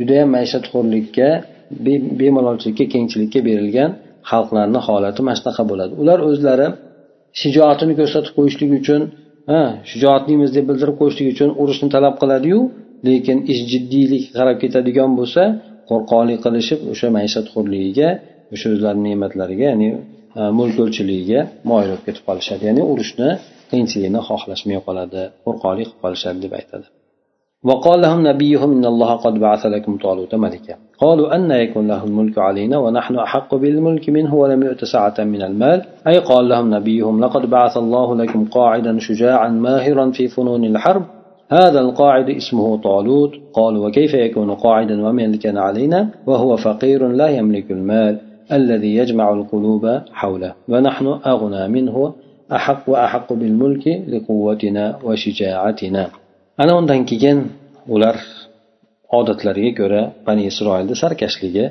judayam 0.00 0.28
maishatxo'rlikka 0.36 1.28
bemalolchilikka 2.20 2.86
kengchilikka 2.94 3.40
berilgan 3.48 3.90
xalqlarni 4.30 4.80
holati 4.86 5.20
mana 5.26 5.36
shunaqa 5.40 5.62
bo'ladi. 5.70 5.92
Ular 6.02 6.18
o'zlari 6.30 6.66
shijoatini 7.40 7.94
ko'rsatib 8.00 8.32
qo'yishlik 8.38 8.70
uchun 8.80 9.00
ha 9.50 9.60
shijoatlimiz 9.90 10.50
deb 10.56 10.64
bildirib 10.70 10.96
qo'yishlik 11.00 11.28
uchun 11.34 11.50
urushni 11.62 11.88
talab 11.94 12.14
qiladiyu 12.22 12.60
lekin 13.08 13.38
ish 13.52 13.62
jiddiylik 13.72 14.24
qarab 14.38 14.56
ketadigan 14.62 15.10
bo'lsa 15.18 15.42
qo'rqoqlik 15.90 16.38
qilishib 16.46 16.80
o'sha 16.92 17.08
maishatxo'rligiga 17.16 18.08
o'sha 18.54 18.66
o'zlarini 18.74 19.04
ne'matlariga 19.10 19.64
ya'ni 19.70 19.88
mulk 20.58 20.76
o'lchiligiga 20.84 21.40
moyil 21.70 21.88
bo'lib 21.90 22.04
ketib 22.08 22.24
qolishadi. 22.28 22.62
Ya'ni 22.68 22.82
urushni 22.92 23.28
qiyinchiligini 23.70 24.20
xohlashmay 24.28 24.78
qoladi 24.86 25.22
qo'rqoqlik 25.44 25.88
qilib 25.88 26.00
qolishadi 26.04 26.38
deb 26.44 26.52
aytadi. 26.60 26.86
وقال 27.66 28.00
لهم 28.00 28.26
نبيهم 28.26 28.72
إن 28.72 28.84
الله 28.84 29.16
قد 29.16 29.34
بعث 29.34 29.66
لكم 29.66 29.98
طالوت 29.98 30.34
ملكا. 30.34 30.74
قالوا 30.98 31.34
أن 31.34 31.50
يكون 31.50 31.88
له 31.88 32.04
الملك 32.04 32.38
علينا 32.38 32.78
ونحن 32.78 33.16
أحق 33.16 33.54
بالملك 33.54 34.08
منه 34.08 34.34
ولم 34.34 34.62
يؤت 34.62 34.84
سعة 34.84 35.14
من 35.18 35.42
المال. 35.42 35.82
أي 36.08 36.18
قال 36.18 36.48
لهم 36.48 36.74
نبيهم 36.74 37.20
لقد 37.20 37.50
بعث 37.50 37.76
الله 37.76 38.16
لكم 38.16 38.44
قاعدا 38.44 38.98
شجاعا 38.98 39.48
ماهرا 39.48 40.10
في 40.10 40.28
فنون 40.28 40.64
الحرب. 40.64 41.02
هذا 41.50 41.80
القاعد 41.80 42.30
اسمه 42.30 42.76
طالوت. 42.76 43.30
قالوا 43.52 43.88
وكيف 43.88 44.14
يكون 44.14 44.50
قاعدا 44.54 45.06
وملكا 45.06 45.60
علينا؟ 45.60 46.08
وهو 46.26 46.56
فقير 46.56 47.08
لا 47.08 47.28
يملك 47.28 47.70
المال 47.70 48.18
الذي 48.52 48.96
يجمع 48.96 49.32
القلوب 49.32 50.00
حوله. 50.12 50.54
ونحن 50.68 51.06
أغنى 51.06 51.68
منه 51.68 52.12
أحق 52.52 52.82
وأحق 52.88 53.32
بالملك 53.32 54.02
لقوتنا 54.08 54.98
وشجاعتنا. 55.04 56.08
Ana 56.62 56.72
undan 56.78 57.00
keyin 57.10 57.38
ular 57.94 58.16
odatlariga 59.18 59.72
ko'ra 59.80 60.02
bani 60.26 60.42
isroilni 60.50 60.94
sarkashligi 61.02 61.66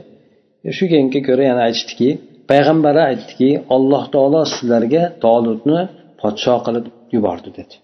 shu 0.77 0.85
ko'ra 1.27 1.43
yana 1.51 1.61
aytishdiki 1.67 2.09
payg'ambari 2.51 3.01
aytdiki 3.09 3.49
alloh 3.75 4.03
taolo 4.13 4.41
sizlarga 4.53 5.03
tolutni 5.25 5.79
podsho 6.21 6.55
qilib 6.65 6.85
yubordi 7.15 7.49
dedi. 7.59 7.75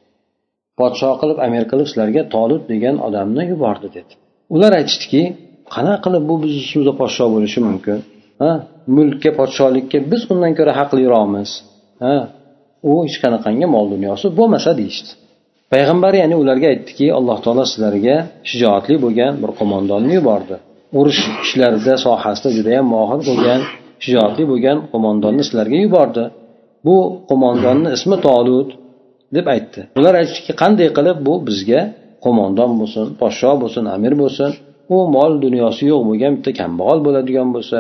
Podsho 0.80 1.12
qilib 1.22 1.38
amir 1.46 1.64
qilib 1.72 1.88
sizlarga 1.92 2.22
tolut 2.36 2.64
degan 2.72 2.96
odamni 3.08 3.44
yubordi 3.52 3.88
dedi. 3.98 4.14
Ular 4.56 4.72
aytishdiki 4.80 5.24
qanaqa 5.76 6.00
qilib 6.06 6.24
bu 6.30 6.36
bizni 6.44 6.60
ustimizda 6.66 6.94
podsho 7.02 7.26
bo'lishi 7.34 7.60
mumkin? 7.68 7.98
Ha? 8.42 8.52
Mulkka 8.96 9.30
podsholikka 9.40 9.98
biz 10.12 10.22
undan 10.34 10.54
ko'ra 10.60 10.72
haqliroqmiz. 10.80 11.50
Ha? 12.04 12.16
U 12.90 12.92
hech 13.06 13.18
qanaqangi 13.24 13.68
mol 13.76 13.86
dunyosi 13.94 14.26
bo'lmasa 14.40 14.72
deyishdi. 14.80 15.12
Payg'ambar 15.72 16.14
ya'ni 16.22 16.36
ularga 16.42 16.68
aytdiki 16.74 17.06
alloh 17.18 17.38
taolo 17.46 17.64
sizlarga 17.72 18.16
shijoatli 18.50 18.96
bo'lgan 19.04 19.34
bir 19.42 19.52
qo'mondonni 19.60 20.14
yubordi. 20.20 20.56
Urush 21.00 21.22
ishlarida 21.46 21.94
sohasida 22.06 22.50
judayam 22.58 22.86
mohir 22.96 23.20
bo'lgan 23.30 23.62
shijoatli 24.04 24.44
bo'lgan 24.52 24.78
qo'mondonni 24.92 25.44
sizlarga 25.48 25.78
yubordi. 25.86 26.24
Bu 26.88 26.98
qo'mondonni 27.30 27.90
ismi 27.98 28.18
tolut 28.28 28.70
deb 29.36 29.46
aytdi. 29.54 29.80
Ular 30.00 30.14
aytishdiki 30.22 30.54
qanday 30.62 30.90
qilib 30.98 31.18
bu 31.28 31.34
bizga 31.48 31.82
qo'mondon 32.26 32.72
bo'lsin 32.80 33.06
podsho 33.22 33.52
bo'lsin 33.62 33.84
amir 33.96 34.14
bo'lsin 34.22 34.50
u 34.96 34.98
mol 35.16 35.32
dunyosi 35.46 35.84
yo'q 35.92 36.02
bo'lgan 36.10 36.32
bitta 36.38 36.52
kambag'al 36.62 37.00
bo'ladigan 37.08 37.50
bo'lsa 37.56 37.80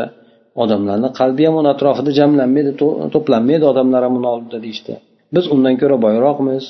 odamlarni 0.63 1.09
qalbi 1.19 1.43
ham 1.47 1.55
uni 1.61 1.69
atrofida 1.75 2.11
jamlanmaydi 2.19 2.71
to'planmaydi 3.13 3.65
odamlar 3.71 4.01
ham 4.07 4.13
uni 4.19 4.27
oldida 4.33 4.57
deyishdi. 4.65 4.93
Biz 5.35 5.45
undan 5.53 5.75
ko'ra 5.81 5.97
boyroqmiz. 6.05 6.65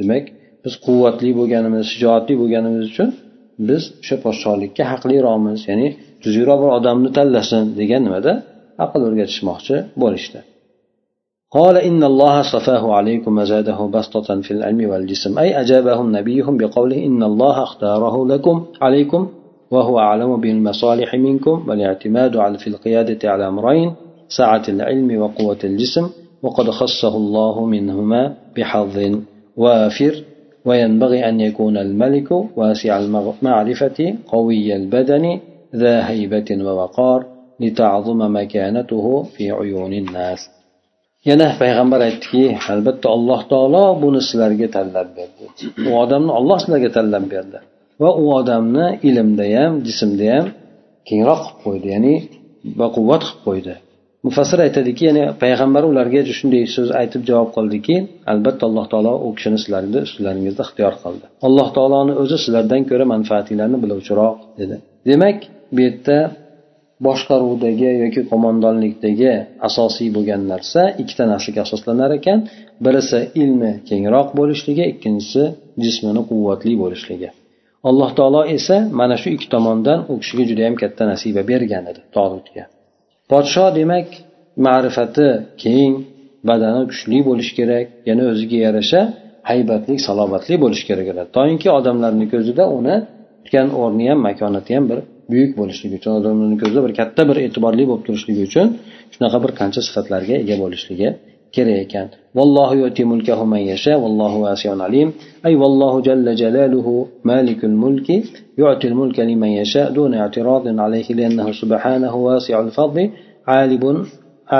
Demak 0.00 0.24
biz 0.65 0.73
quvvatli 0.85 1.29
bo'lganimiz 1.39 1.85
shijoatli 1.91 2.33
bo'lganimiz 2.41 2.83
uchun 2.91 3.09
biz 3.69 3.81
o'sha 4.01 4.15
podshohlikka 4.25 4.83
haqliroqmiz 4.91 5.59
ya'ni 5.69 5.87
tuzukroq 6.23 6.59
bir 6.63 6.71
odamni 6.77 7.09
tanlasin 7.17 7.63
degan 7.79 8.01
nimada 8.07 8.33
aql 8.85 8.99
o'rgatishmoqchi 9.07 9.75
bo'lishdi 10.03 10.41
قال 11.57 11.75
إن 11.89 12.01
الله 12.11 12.35
صفاه 12.53 12.83
عليكم 12.97 13.31
وزاده 13.37 13.79
بسطة 13.95 14.41
في 14.45 14.51
العلم 14.51 14.81
والجسم 14.89 15.39
أي 15.43 15.49
أجابهم 15.61 16.07
نبيهم 16.17 16.53
بقوله 16.57 17.05
إن 17.05 17.23
الله 17.23 17.63
اختاره 17.63 18.15
لكم 18.27 18.55
عليكم 18.81 19.21
وهو 19.71 19.99
أعلم 19.99 20.31
بالمصالح 20.41 21.15
منكم 21.15 21.55
والاعتماد 21.67 22.37
على 22.37 22.57
في 22.57 22.67
القيادة 22.67 23.29
على 23.29 23.47
أمرين 23.47 23.89
سعة 24.27 24.63
العلم 24.69 25.21
وقوة 25.21 25.61
الجسم 25.63 26.09
وقد 26.43 26.69
خصه 26.69 27.17
الله 27.17 27.65
منهما 27.65 28.33
بحظ 28.57 28.95
وافر 29.57 30.23
وينبغي 30.66 31.28
أن 31.28 31.40
يكون 31.40 31.76
الملك 31.76 32.28
واسع 32.58 32.98
المعرفة 32.98 34.14
قوي 34.26 34.76
البدن 34.76 35.40
ذا 35.76 36.08
هيبة 36.08 36.50
ووقار 36.66 37.26
لتعظم 37.60 38.36
مكانته 38.36 39.22
في 39.22 39.50
عيون 39.50 39.92
الناس 39.92 40.40
yana 41.30 41.48
payg'ambar 41.60 42.00
aytdiki 42.08 42.44
albatta 42.72 43.06
alloh 43.16 43.40
taolo 43.52 43.84
buni 44.02 44.20
sizlarga 44.28 44.68
tanlab 44.76 45.08
berdi 45.18 45.44
u 45.88 45.90
odamni 46.02 46.32
olloh 46.38 46.58
sizlarga 46.62 46.90
tanlab 46.96 47.24
berdi 47.32 47.58
va 48.02 48.10
u 48.22 48.24
odamni 48.40 48.86
ilmda 49.08 49.46
ham 49.56 49.72
jismda 49.86 50.26
ham 50.34 50.46
kengroq 51.08 51.42
qilib 51.44 51.62
qo'ydi 51.64 51.88
ya'ni 51.94 52.14
baquvvat 52.80 53.22
qilib 53.26 53.42
qo'ydi 53.46 53.74
mufassir 54.26 54.58
aytadiki 54.66 55.02
ya'ni 55.08 55.24
payg'ambar 55.42 55.82
ularga 55.90 56.20
shunday 56.38 56.64
so'z 56.76 56.88
aytib 57.00 57.22
javob 57.30 57.50
qildiki 57.56 57.96
albatta 58.32 58.62
alloh 58.68 58.86
taolo 58.92 59.12
u 59.26 59.28
kishini 59.36 59.58
sizlarni 59.62 59.98
ustilaringizda 60.06 60.62
ixtiyor 60.66 60.94
qildi. 61.02 61.24
Alloh 61.46 61.68
taoloni 61.76 62.14
o'zi 62.22 62.36
sizlardan 62.44 62.82
ko'ra 62.90 63.04
manfaatinglarni 63.14 63.78
biluvchiroq 63.84 64.36
dedi. 64.60 64.76
Demak 65.10 65.38
bu 65.74 65.80
yerda 65.86 66.18
boshqaruvdagi 67.06 67.90
yoki 68.02 68.20
qo'mondonlikdagi 68.30 69.32
asosiy 69.68 70.08
bo'lgan 70.16 70.42
narsa 70.52 70.82
ikkita 71.02 71.24
narsaga 71.32 71.60
asoslanar 71.66 72.10
ekan. 72.18 72.38
Birisi 72.84 73.20
ilmi 73.42 73.72
kengroq 73.88 74.28
bo'lishligi 74.38 74.84
ikkinchisi 74.92 75.42
jismini 75.84 76.22
quvvatli 76.30 76.74
bo'lishligi. 76.82 77.28
Alloh 77.88 78.10
taolo 78.18 78.42
esa 78.56 78.76
mana 79.00 79.16
shu 79.20 79.28
ikki 79.36 79.48
tomondan 79.54 79.98
u 80.10 80.14
kishiga 80.22 80.44
judayam 80.50 80.74
katta 80.82 81.02
nasiba 81.12 81.42
bergan 81.50 81.84
edi 81.92 82.00
tolutga 82.16 82.64
podsho 83.32 83.64
demak 83.78 84.08
ma'rifati 84.66 85.28
keng 85.62 85.92
badani 86.48 86.82
kuchli 86.90 87.18
bo'lishi 87.28 87.52
kerak 87.58 87.86
yana 88.08 88.24
o'ziga 88.32 88.58
yarasha 88.66 89.00
haybatli 89.50 89.94
salobatli 90.06 90.54
bo'lishi 90.64 90.84
kerak 90.90 91.06
edi. 91.12 91.22
Toinki 91.36 91.68
odamlarni 91.78 92.26
ko'zida 92.34 92.64
uni 92.78 92.96
tutgan 93.44 93.68
o'rni 93.82 94.04
ham 94.10 94.18
makonati 94.28 94.70
ham 94.76 94.84
bir 94.90 94.98
buyuk 95.30 95.52
bo'lishligi 95.60 95.94
uchun 96.00 96.12
odamlarni 96.20 96.56
ko'zida 96.62 96.80
bir 96.86 96.92
katta 97.00 97.22
bir 97.28 97.36
e'tiborli 97.46 97.84
bo'lib 97.90 98.04
turishligi 98.06 98.42
uchun 98.48 98.66
shunaqa 99.14 99.38
bir 99.44 99.52
qancha 99.60 99.80
sifatlarga 99.88 100.34
ega 100.42 100.56
bo'lishligi 100.62 101.08
kerak 101.56 101.78
ekan 101.84 102.08
vallohu 102.36 102.74
yuti 102.82 103.02
mulkahu 103.12 103.44
man 103.52 103.62
yasha 103.72 103.94
vallohu 104.04 104.36
vasiyun 104.46 104.80
alim 104.88 105.08
ay 105.46 105.54
vallohu 105.62 105.98
jalla 106.08 106.32
jalaluhu 106.42 106.92
malikul 107.30 107.76
mulki 107.84 108.16
yu'ti 108.60 108.86
mulka 109.00 109.22
liman 109.30 109.50
yasha 109.60 109.82
dun 109.96 110.12
i'tiradin 110.24 110.76
alayhi 110.86 111.12
li'annahu 111.18 111.50
subhanahu 111.60 112.18
wasi'ul 112.28 112.70
fadli 112.78 113.04
alimun 113.58 113.96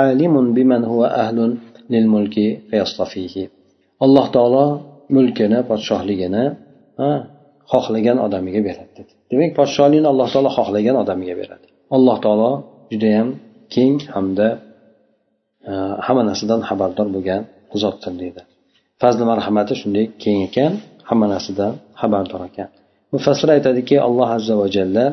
alimun 0.03 0.45
biman 0.57 0.81
huwa 0.91 1.07
ahlun 1.23 1.51
lil 1.93 2.05
mulki 2.13 2.45
fayastafihi 2.69 3.43
alloh 4.05 4.25
taolo 4.35 4.65
mulkini 5.15 5.59
podshohligini 5.69 6.43
xohlagan 7.71 8.17
odamiga 8.25 8.61
beradi 8.67 8.91
dedi 8.97 9.13
demak 9.31 9.51
podshohlikni 9.59 10.07
alloh 10.13 10.27
taolo 10.33 10.49
xohlagan 10.57 10.95
odamiga 11.03 11.35
beradi 11.41 11.67
alloh 11.95 12.17
taolo 12.25 12.51
judayam 12.91 13.27
keng 13.73 13.95
hamda 14.15 14.47
hamma 16.05 16.23
narsadan 16.29 16.59
xabardor 16.69 17.07
bo'lgan 17.15 17.41
zotdir 17.83 18.13
deydi 18.21 18.41
fazli 19.01 19.23
marhamati 19.31 19.73
shunday 19.81 20.05
keng 20.23 20.39
ekan 20.47 20.71
hamma 21.09 21.27
narsadan 21.33 21.73
xabardor 22.01 22.41
ekan. 22.49 22.69
Mufassir 23.13 23.49
aytadiki 23.55 23.95
alloh 24.07 24.29
azza 24.37 24.55
va 24.61 24.67
jalla 24.75 25.05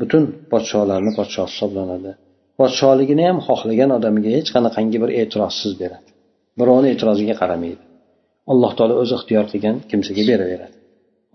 butun 0.00 0.22
podsholarni 0.52 1.12
podshosi 1.18 1.52
hisoblanadi. 1.54 2.12
Podshohligini 2.60 3.24
ham 3.28 3.38
xohlagan 3.46 3.90
odamiga 3.98 4.30
hech 4.36 4.50
qanaqangi 4.54 4.98
bir 5.02 5.10
e'tirozsiz 5.20 5.72
beradi. 5.82 6.08
Birovni 6.58 6.88
e'tiroziga 6.92 7.34
qaramaydi. 7.42 7.82
Alloh 8.52 8.72
taolo 8.78 8.94
o'zi 9.02 9.14
ixtiyor 9.18 9.44
qilgan 9.52 9.76
kimsaga 9.90 10.22
beraveradi. 10.30 10.74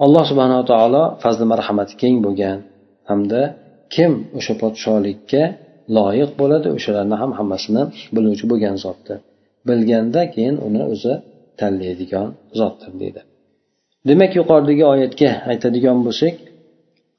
Alloh 0.06 0.24
subhanava 0.30 0.64
taolo 0.72 1.04
fazli 1.24 1.46
marhamati 1.54 1.94
keng 2.02 2.16
bo'lgan 2.26 2.58
hamda 3.10 3.42
kim 3.96 4.12
o'sha 4.38 4.54
podshohlikka 4.62 5.42
loyiq 5.98 6.32
bo'ladi. 6.42 6.68
O'shalarni 6.78 7.16
ham 7.22 7.32
hammasini 7.40 7.84
biluvchi 8.16 8.46
bo'lgan 8.52 8.76
zotdir. 8.86 9.18
Bilganda 9.70 10.22
keyin 10.36 10.56
uni 10.68 10.84
o'zi 10.94 11.14
tanlaydigan 11.60 12.28
zotdir 12.60 12.92
deydi. 13.02 13.22
Demak 14.10 14.32
yuqoridagi 14.40 14.84
oyatga 14.94 15.32
aytadigan 15.52 15.98
bo'lsak 16.08 16.36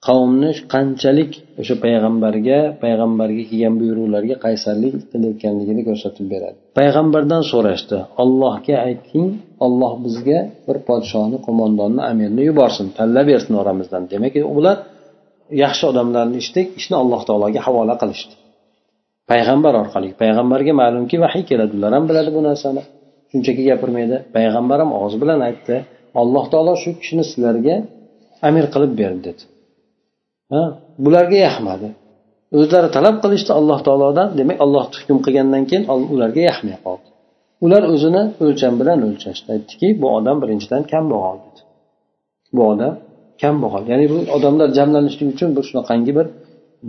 qavmni 0.09 0.51
qanchalik 0.75 1.33
o'sha 1.61 1.75
payg'ambarga 1.85 2.59
payg'ambarga 2.83 3.43
kelgan 3.51 3.75
buyruqlarga 3.81 4.37
qaysarlik 4.47 4.95
qilayotganligini 5.13 5.83
ko'rsatib 5.89 6.27
beradi. 6.33 6.57
Payg'ambardan 6.79 7.43
so'rashdi. 7.53 7.99
Ollohga 8.23 8.77
ayting 8.89 9.29
olloh 9.67 9.93
bizga 10.05 10.39
bir 10.67 10.79
podshoni 10.89 11.39
qo'mondonni 11.47 12.03
amirni 12.11 12.43
yuborsin 12.51 12.87
tanlab 12.99 13.27
bersin 13.33 13.55
oramizdan. 13.63 14.03
Demak 14.13 14.35
ular 14.59 14.77
yaxshi 15.65 15.85
odamlarni 15.91 16.37
eshitdik 16.43 16.67
ishni 16.81 16.97
alloh 17.03 17.21
taologa 17.29 17.61
havola 17.67 17.95
qilishdi. 18.03 18.35
Payg'ambar 19.31 19.75
orqali 19.83 20.09
payg'ambarga 20.23 20.73
ma'lumki 20.83 21.17
vahiy 21.25 21.45
keladi 21.51 21.73
ular 21.79 21.93
ham 21.97 22.05
biladi 22.11 22.31
bu 22.37 22.41
narsani. 22.49 22.83
Shunchaki 23.31 23.63
gapirmaydi. 23.71 24.17
Payg'ambar 24.37 24.79
ham 24.83 24.91
og'zi 25.01 25.17
bilan 25.23 25.41
aytdi 25.49 25.75
alloh 26.21 26.45
taolo 26.53 26.75
shu 26.83 26.91
kishini 27.01 27.25
sizlarga 27.31 27.77
amir 28.49 28.65
qilib 28.75 28.93
berdi 29.01 29.21
dedi. 29.29 29.43
Ha 30.53 30.63
bularga 31.05 31.39
yaqmadi. 31.49 31.89
O'zlari 32.59 32.89
talab 32.97 33.17
qilishdi 33.25 33.53
alloh 33.59 33.79
taolodan 33.87 34.29
demak 34.39 34.59
alloh 34.65 34.85
hukm 34.99 35.19
qilgandan 35.27 35.63
keyin 35.71 35.85
ularga 36.15 36.43
yaqmay 36.51 36.77
qoldi. 36.87 37.09
Ular 37.65 37.83
o'zini 37.95 38.23
o'lcham 38.45 38.75
bilan 38.81 38.99
o'lchashdi. 39.09 39.47
Aytdiki 39.55 39.89
bu 40.01 40.07
odam 40.19 40.37
birinchidan 40.43 40.83
kambag'al 40.93 41.37
dedi. 41.47 41.61
Bu 42.57 42.63
odam 42.73 42.95
kambag'al 43.43 43.85
ya'ni 43.91 44.07
bu 44.13 44.19
odamlar 44.37 44.69
jamlanishlik 44.79 45.29
uchun 45.35 45.51
bir 45.57 45.65
shunaqangi 45.69 46.13
bir 46.19 46.27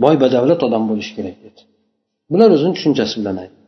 boy 0.02 0.14
badavlat 0.22 0.60
odam 0.68 0.82
bo'lishi 0.90 1.12
kerak 1.18 1.36
dedi. 1.46 1.60
Bular 2.32 2.48
o'zini 2.56 2.72
tushunchasi 2.76 3.14
bilan 3.20 3.36
aytdi 3.42 3.58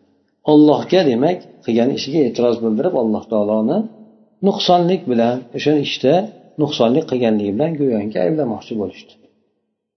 ollohga 0.53 1.01
demak 1.11 1.39
qilgan 1.65 1.91
ishiga 1.99 2.21
e'tiroz 2.29 2.57
bildirib 2.65 2.95
alloh 3.03 3.25
taoloni 3.33 3.79
nuqsonlik 4.47 5.03
bilan 5.13 5.37
o'sha 5.57 5.73
ishda 5.87 6.15
nuqsonlik 6.63 7.05
qilganligi 7.11 7.53
bilan 7.57 7.71
go'yoki 7.81 8.19
ayblamoqchi 8.27 8.75
bo'lishdi. 8.81 9.13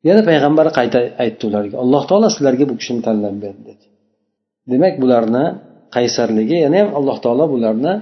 Yana 0.08 0.21
payg'ambar 0.30 0.67
qayta 0.78 0.99
aytdi 1.23 1.43
ularga 1.49 1.76
alloh 1.84 2.04
taolo 2.10 2.28
sizlarga 2.36 2.65
bu 2.71 2.76
kishini 2.80 3.02
tanlab 3.08 3.36
berdi 3.43 3.62
dedi. 3.69 3.86
Demak 4.71 4.95
bularni 5.04 5.45
qaysarligi 5.95 6.58
yana 6.65 6.78
ham 6.82 6.89
alloh 6.99 7.17
taolo 7.26 7.45
bularni 7.54 7.93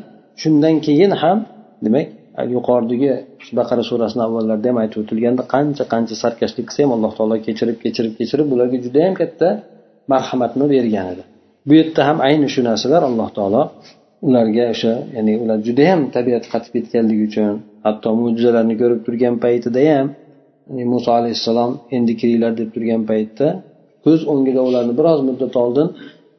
shundan 0.41 0.75
keyin 0.85 1.11
ham 1.21 1.37
demak 1.85 2.07
yuqoridagi 2.55 3.11
baqara 3.59 3.83
surasini 3.89 4.21
avvallarida 4.27 4.67
ham 4.71 4.77
aytib 4.83 4.97
o'tilganda 5.03 5.43
qancha 5.53 5.83
qancha 5.93 6.15
sarkashlik 6.23 6.65
qilsa 6.69 6.79
ham 6.85 6.91
alloh 6.97 7.11
taolo 7.17 7.35
kechirib 7.47 7.77
kechirib 7.83 8.13
kechirib 8.19 8.47
bularga 8.51 8.77
judayam 8.85 9.13
katta 9.21 9.47
marhamatni 10.13 10.65
bergan 10.75 11.07
edi. 11.13 11.23
Bu 11.67 11.73
yerda 11.79 12.01
ham 12.09 12.17
ayni 12.27 12.47
shu 12.53 12.61
narsalar 12.69 13.01
alloh 13.09 13.29
taolo 13.37 13.63
ularga 14.27 14.65
o'sha 14.73 14.93
ya'ni 15.15 15.33
ular 15.43 15.57
judayam 15.67 16.01
tabiati 16.15 16.47
qatib 16.53 16.71
ketganligi 16.75 17.23
uchun 17.29 17.53
hatto 17.85 18.09
mo'jizalarni 18.19 18.75
ko'rib 18.81 18.99
turgan 19.07 19.35
paytida 19.43 19.81
ham 19.91 20.07
muso 20.93 21.09
alayhissalom 21.19 21.71
endi 21.97 22.13
kiringlar 22.19 22.51
deb 22.59 22.69
turgan 22.75 23.01
paytda 23.11 23.47
ko'z 24.05 24.21
o'ngida 24.33 24.61
ularni 24.69 24.93
biroz 24.99 25.19
muddat 25.29 25.53
oldin 25.63 25.87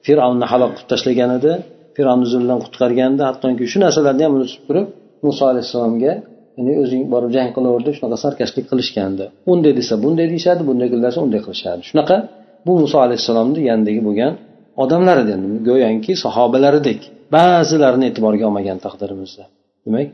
fir'avnni 0.06 0.46
halok 0.52 0.72
qilib 0.76 0.88
tashlagan 0.92 1.30
edi. 1.38 1.52
Fir'avnni 1.96 2.26
zulmdan 2.32 2.58
qutqarganda 2.64 3.22
hattoki 3.30 3.64
shu 3.72 3.78
narsalarni 3.84 4.22
ham 4.26 4.32
unutib 4.38 4.62
turib 4.68 4.86
muso 5.26 5.42
alayhissalomga 5.52 6.12
ya'ni 6.56 6.72
o'zing 6.82 7.02
borib 7.14 7.30
jang 7.36 7.50
qilaver 7.56 7.82
deb 7.86 7.94
shunaqa 7.98 8.18
sarkashlik 8.24 8.66
qilishgandi. 8.70 9.24
Unday 9.52 9.72
desa 9.80 9.94
bunday 10.04 10.26
deyishadi 10.32 10.62
bunday 10.68 10.88
qilsa 10.92 11.18
unday 11.26 11.40
qilishadi. 11.46 11.80
Shunaqa 11.90 12.16
bu 12.66 12.72
muso 12.82 12.96
alayhissalomni 13.06 13.60
yanidagi 13.70 14.00
bo'lgan 14.08 14.32
odamlar 14.82 15.16
edi 15.22 15.30
endi 15.36 15.48
go'yoki 15.68 16.12
sahobalaridek 16.24 17.00
ba'zilarini 17.34 18.04
e'tiborga 18.10 18.44
olmagan 18.48 18.78
taqdirimizda. 18.86 19.44
Demak 19.86 20.08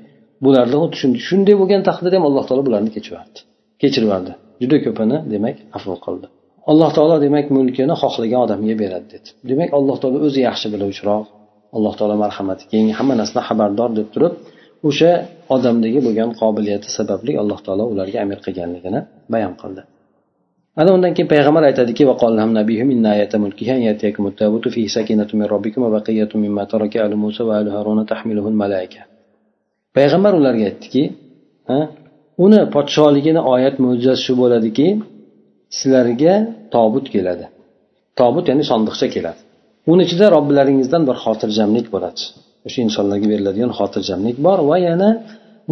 bularni 0.44 0.76
xuddi 1.00 1.18
shunday 1.28 1.54
bo'lgan 1.60 1.82
taqdirda 1.88 2.16
ham 2.18 2.24
alloh 2.28 2.44
taolo 2.48 2.62
bularni 2.68 2.90
kechirardi 2.96 3.38
kechirib 3.82 4.08
yubordi 4.08 4.32
juda 4.62 4.76
ko'pini 4.84 5.16
demak 5.34 5.56
afv 5.76 5.90
qildi. 6.06 6.26
Alloh 6.70 6.90
taolo 6.96 7.16
demak 7.26 7.46
mulkini 7.56 7.94
xohlagan 8.02 8.40
odamga 8.46 8.74
beradi 8.82 9.06
dedi. 9.14 9.28
Demak 9.50 9.70
alloh 9.78 9.96
taolo 10.02 10.18
o'zi 10.26 10.40
yaxshi 10.48 10.66
biluvchiroq 10.74 11.24
alloh 11.76 11.94
taolo 11.98 12.14
marhamati 12.24 12.64
keng. 12.72 12.86
Hamma 12.98 13.14
narsadan 13.20 13.44
xabardor 13.48 13.90
deb 13.98 14.08
turib 14.14 14.32
o'sha 14.88 15.10
odamdagi 15.54 16.00
bo'lgan 16.06 16.30
qobiliyati 16.40 16.88
sababli 16.96 17.32
alloh 17.42 17.58
taolo 17.66 17.84
ularga 17.92 18.18
amir 18.24 18.38
qilganligini 18.46 19.00
bayon 19.32 19.54
qildi. 19.62 19.82
Ana 20.80 20.90
undan 20.96 21.12
keyin 21.16 21.28
payg'ambar 21.34 21.62
aytadiki 21.70 22.02
payg'ambar 29.96 30.32
ularga 30.40 30.64
aytdiki 30.70 31.02
uni 32.44 32.60
podsholigini 32.74 33.40
oyat 33.54 33.76
mo'jizasi 33.84 34.22
shu 34.26 34.34
bo'ladiki 34.42 34.86
sizlarga 35.78 36.34
tobut 36.74 37.06
keladi. 37.14 37.44
Tobut 38.20 38.44
ya'ni 38.50 38.64
sondiqcha 38.70 39.06
keladi. 39.14 39.40
Uni 39.92 40.02
ichida 40.06 40.26
robbilaringizdan 40.36 41.02
bir 41.08 41.16
xotirjamlik 41.24 41.86
bo'ladi. 41.94 42.22
O'sha 42.66 42.80
insonlarga 42.86 43.26
beriladigan 43.32 43.72
xotirjamlik 43.78 44.36
bor 44.46 44.58
va 44.70 44.76
yana 44.88 45.08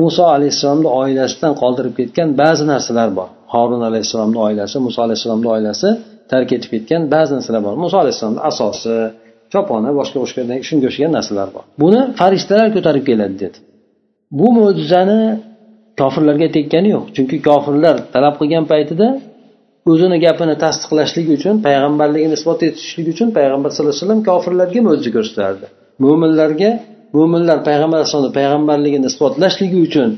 muso 0.01 0.23
alayhissalomni 0.37 0.89
oilasidan 1.01 1.53
qoldirib 1.63 1.95
ketgan 2.01 2.29
ba'zi 2.43 2.65
narsalar 2.73 3.09
bor. 3.19 3.29
Horun 3.55 3.83
alayhissalomni 3.89 4.39
oilasi 4.47 4.77
muso 4.87 4.99
alayhissalomni 5.07 5.49
oilasi 5.57 5.89
tark 6.33 6.49
etib 6.57 6.71
ketgan 6.75 7.03
ba'zi 7.15 7.33
narsalar 7.37 7.63
bor. 7.67 7.75
Muso 7.85 7.97
alayhissalomni 8.03 8.43
asosi 8.51 8.97
choponi 9.53 9.91
boshqa 9.99 10.19
boshqa 10.25 10.41
shunga 10.69 10.87
o'xshagan 10.91 11.13
narsalar 11.19 11.49
bor. 11.55 11.65
Buni 11.83 12.01
farishtalar 12.21 12.69
ko'tarib 12.77 13.05
keladi 13.11 13.37
dedi. 13.45 13.59
Bu 14.39 14.47
mo'jizani 14.59 15.21
kofirlarga 16.01 16.49
tekkani 16.57 16.89
yo'q. 16.97 17.05
Chunki 17.17 17.37
kofirlar 17.49 17.97
talab 18.15 18.35
qilgan 18.41 18.65
paytida 18.73 19.09
o'zini 19.91 20.17
gapini 20.25 20.55
tasdiqlashlik 20.65 21.27
uchun 21.37 21.55
payg'ambarligini 21.67 22.35
isbot 22.39 22.61
etishlik 22.69 23.07
uchun 23.15 23.29
payg'ambar 23.39 23.69
sallallohu 23.71 23.95
alayhi 23.95 24.05
vasallam 24.05 24.23
kofirlarga 24.31 24.81
mo'jiza 24.89 25.11
ko'rsatardi 25.17 25.67
mo'minlarga 26.05 26.71
mo'minlar 27.17 27.59
payg'ambar 27.69 27.97
alayhisalomni 28.01 28.33
payg'ambarligini 28.39 29.07
isbotlashligi 29.13 29.79
uchun 29.87 30.09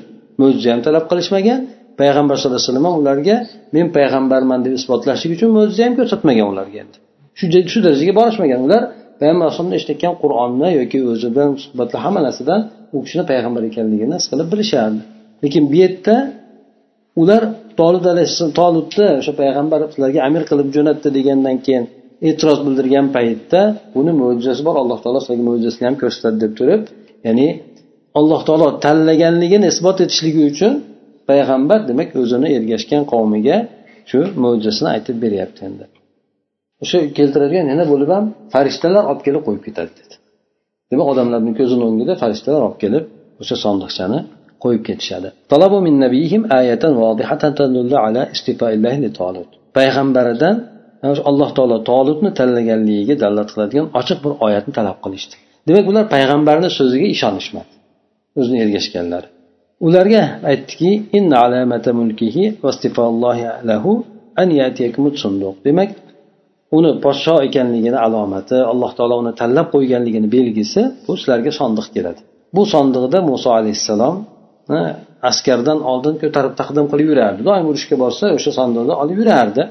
mo'jiza 0.40 0.68
ham 0.74 0.80
talab 0.86 1.04
qilishmagan. 1.10 1.60
Payg'ambar 2.00 2.34
sallallohu 2.36 2.60
alayhi 2.60 2.70
vasallam 2.70 2.86
ham 2.88 2.96
ularga 3.02 3.36
men 3.76 3.86
payg'ambarman 3.96 4.60
deb 4.64 4.72
isbotlashlik 4.80 5.30
uchun 5.36 5.50
mo'jiza 5.58 5.82
ham 5.86 5.94
ko'rsatmagan 5.98 6.46
ularga 6.52 6.76
endi. 6.84 6.96
Shu 7.38 7.44
shu 7.72 7.78
darajaga 7.86 8.12
borishmagan. 8.20 8.60
Ular 8.66 8.82
payg'ambar 9.20 9.44
alayhisalomni 9.46 9.76
eshitayotgan 9.78 10.14
qur'onni 10.22 10.68
yoki 10.80 10.98
o'zi 11.12 11.28
bilan 11.34 11.50
suhbatlar 11.64 12.00
hamma 12.06 12.20
narsadan 12.26 12.60
u 12.94 12.98
kishini 13.04 13.24
payg'ambar 13.30 13.62
ekanligini 13.70 14.14
his 14.18 14.26
qilib 14.30 14.48
bilishardi. 14.52 15.00
Lekin 15.44 15.64
bu 15.70 15.76
yerda 15.82 16.16
ular 17.22 17.42
tolib 17.80 18.04
alayhissalom 18.12 18.52
tolutni 18.60 19.08
o'sha 19.20 19.32
payg'ambar 19.40 19.80
sizlarga 19.92 20.20
amir 20.28 20.42
qilib 20.50 20.68
jo'natdi 20.76 21.08
degandan 21.18 21.56
keyin 21.66 21.84
e'tiroz 22.28 22.58
bildirgan 22.66 23.06
paytda 23.16 23.60
buni 23.94 24.12
mo'jizasi 24.20 24.62
bor. 24.68 24.76
Alloh 24.82 24.98
taolo 25.04 25.18
sizlarga 25.22 25.44
mo'jizasini 25.50 25.84
ham 25.88 25.96
ko'rsatadi 26.02 26.38
deb 26.44 26.52
turib 26.58 26.82
ya'ni 27.26 27.48
alloh 28.18 28.40
taolo 28.48 28.68
tanlaganligini 28.84 29.66
isbot 29.72 29.98
etishligi 30.04 30.42
uchun 30.52 30.72
payg'ambar 31.30 31.80
demak 31.90 32.08
o'zini 32.22 32.48
ergashgan 32.58 33.02
qavmiga 33.12 33.56
shu 34.10 34.18
mo'jizasini 34.44 34.88
aytib 34.96 35.16
beryapti 35.24 35.60
endi. 35.68 35.84
O'sha 36.82 36.98
keltiradigan 37.18 37.66
yana 37.72 37.84
bo'lib 37.92 38.10
ham 38.16 38.24
farishtalar 38.54 39.04
olib 39.10 39.22
kelib 39.26 39.42
qo'yib 39.46 39.62
ketadi 39.66 39.92
dedi. 40.00 40.14
Demak 40.90 41.06
odamlarni 41.12 41.52
ko'zini 41.60 41.84
o'ngida 41.88 42.14
farishtalar 42.22 42.62
olib 42.68 42.78
kelib 42.84 43.04
o'sha 43.42 43.56
sondiqchani 43.64 44.18
qo'yib 44.64 44.82
ketishadi. 44.88 45.28
Payg'ambaridan 49.78 50.56
alloh 51.02 51.50
taolo 51.56 51.76
tolibni 51.90 52.30
tanlaganligiga 52.38 53.14
dalolat 53.22 53.48
qiladigan 53.54 53.86
ochiq 54.00 54.18
bir 54.24 54.32
oyatni 54.46 54.72
talab 54.78 54.98
qilishdi. 55.04 55.34
Demak 55.68 55.86
ular 55.90 56.04
payg'ambarni 56.14 56.68
so'ziga 56.78 57.06
ishonishmadi 57.14 57.72
o'zini 58.40 58.58
ergashganlar. 58.64 59.22
Ularga 59.86 60.22
aytdiki 60.50 60.90
demak 65.66 65.90
uni 66.76 66.90
podsho 67.04 67.34
ekanligini 67.46 67.98
alomati 68.06 68.56
alloh 68.72 68.90
taolo 68.98 69.14
uni 69.22 69.32
tanlab 69.40 69.66
qo'yganligini 69.74 70.28
belgisi 70.36 70.80
bu 71.06 71.12
sizlarga 71.20 71.52
sondiq 71.60 71.86
keladi. 71.94 72.20
Bu 72.56 72.62
sondiqda 72.74 73.18
muso 73.30 73.50
alayhissalom 73.58 74.16
askardan 75.30 75.78
oldin 75.92 76.14
ko'tarib 76.22 76.54
taqdim 76.60 76.86
qilib 76.92 77.06
yurardi. 77.12 77.40
Doim 77.48 77.64
urushga 77.70 77.96
borsa 78.04 78.24
o'sha 78.36 78.50
sandiqni 78.58 78.94
olib 79.02 79.18
yurardi. 79.22 79.64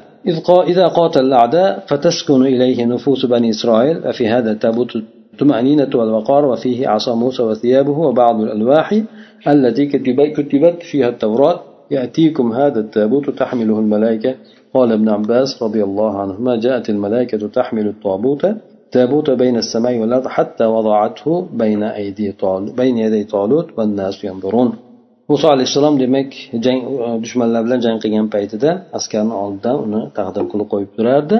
إذا 0.72 0.88
قاتل 0.88 1.26
الأعداء 1.26 1.84
فتسكن 1.90 2.42
إليه 2.46 2.86
نفوس 2.86 3.26
بني 3.26 3.50
إسرائيل 3.50 4.02
ففي 4.02 4.28
هذا 4.28 4.54
تابوت 4.54 4.96
الطمأنينة 4.96 5.90
والوقار 5.96 6.46
وفيه 6.46 6.88
عصا 6.88 7.16
موسى 7.16 7.44
وثيابه 7.44 7.98
وبعض 8.00 8.42
الألواح 8.42 9.02
التي 9.48 9.86
كتبت 9.86 10.84
فيها 10.92 11.10
التوراة 11.10 11.60
يأتيكم 11.92 12.52
هذا 12.54 12.80
التابوت 12.80 13.30
تحمله 13.30 13.80
الملائكة 13.80 14.36
قال 14.74 14.92
ابن 14.92 15.10
عباس 15.10 15.64
رضي 15.64 15.84
الله 15.84 16.22
عنهما 16.22 16.56
جاءت 16.56 16.90
الملائكة 16.90 17.48
تحمل 17.48 17.88
الطابوت 17.88 18.46
تابوت 18.92 19.30
بين 19.30 19.56
السماء 19.58 19.98
والأرض 19.98 20.28
حتى 20.28 20.66
وضعته 20.66 21.48
بين 21.54 21.84
أيدي 21.84 22.32
طالوت 22.32 22.72
بين 22.78 22.98
يدي 22.98 23.24
طالوت 23.24 23.68
والناس 23.78 24.24
ينظرون 24.24 24.87
muso 25.30 25.46
alayhissalom 25.56 25.96
demak 26.04 26.30
jang 26.66 26.80
dushmanlar 27.24 27.62
bilan 27.66 27.80
jang 27.86 27.98
qilgan 28.04 28.28
paytida 28.36 28.70
askarni 28.98 29.36
oldidan 29.44 29.76
uni 29.86 30.02
taqdim 30.18 30.46
qilib 30.52 30.68
qo'yib 30.74 30.92
turardi. 30.98 31.38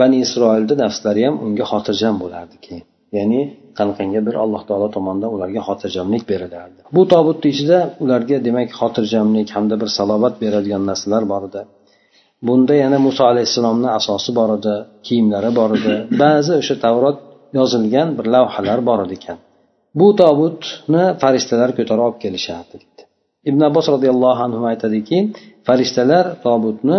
Bani 0.00 0.16
isroilni 0.24 0.74
nafslari 0.84 1.22
ham 1.26 1.34
unga 1.46 1.64
xotirjam 1.72 2.14
bo'lardi 2.22 2.56
keyin 2.64 2.84
ya'ni 3.18 3.40
qanaqangi 3.78 4.20
bir 4.26 4.34
alloh 4.44 4.62
taolo 4.68 4.88
tomonidan 4.96 5.30
ularga 5.36 5.60
xotirjamlik 5.68 6.22
berilardi. 6.30 6.80
Bu 6.96 7.02
tobutni 7.12 7.48
ichida 7.54 7.78
ularga 8.04 8.36
demak 8.46 8.68
xotirjamlik 8.80 9.48
hamda 9.56 9.74
bir 9.82 9.90
salobat 9.98 10.34
beradigan 10.42 10.82
narsalar 10.90 11.22
bor 11.32 11.42
edi. 11.48 11.62
Bunda 12.46 12.74
yana 12.82 12.98
muso 13.06 13.22
alayhissalomni 13.32 13.88
asosi 13.98 14.30
bor 14.38 14.50
edi 14.58 14.74
kiyimlari 15.06 15.50
bor 15.58 15.70
edi. 15.78 15.94
Ba'zi 16.22 16.52
o'sha 16.60 16.76
tavrot 16.84 17.18
yozilgan 17.58 18.08
bir 18.18 18.26
lavhalar 18.34 18.80
bor 18.88 19.00
ekan 19.18 19.38
bu 20.00 20.08
tobutni 20.20 21.04
farishtalar 21.22 21.70
ko'tarib 21.78 22.02
olib 22.06 22.18
kelishardi 22.24 22.76
ibn 23.49 23.61
abbos 23.69 23.85
roziyallohu 23.95 24.41
anhu 24.47 24.63
aytadiki 24.71 25.17
farishtalar 25.67 26.25
tobutni 26.45 26.97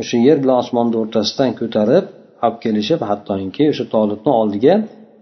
o'sha 0.00 0.16
yer 0.26 0.36
bilan 0.42 0.56
osmonni 0.62 0.96
o'rtasidan 1.02 1.50
ko'tarib 1.60 2.04
olib 2.46 2.56
kelishib 2.64 3.00
hattoki 3.10 3.62
o'sha 3.72 3.84
tobutni 3.94 4.30
oldiga 4.40 4.74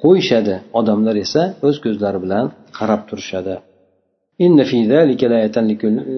qo'yishadi 0.04 0.54
odamlar 0.78 1.16
esa 1.24 1.42
o'z 1.66 1.76
ko'zlari 1.84 2.18
bilan 2.24 2.44
qarab 2.78 3.02
turishadi 3.10 3.56
إن 4.46 4.58
في 4.70 4.78
ذلك 4.94 5.20
لآية 5.24 5.56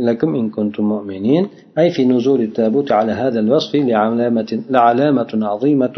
لكم 0.08 0.30
إن 0.40 0.46
كنتم 0.56 0.84
مؤمنين 0.94 1.42
أي 1.78 1.90
في 1.90 2.02
نزول 2.12 2.40
التابوت 2.48 2.88
على 2.92 3.12
هذا 3.12 3.40
الوصف 3.44 3.72
لعلامة, 3.74 4.50
لعلامة 4.70 5.30
عظيمة 5.52 5.96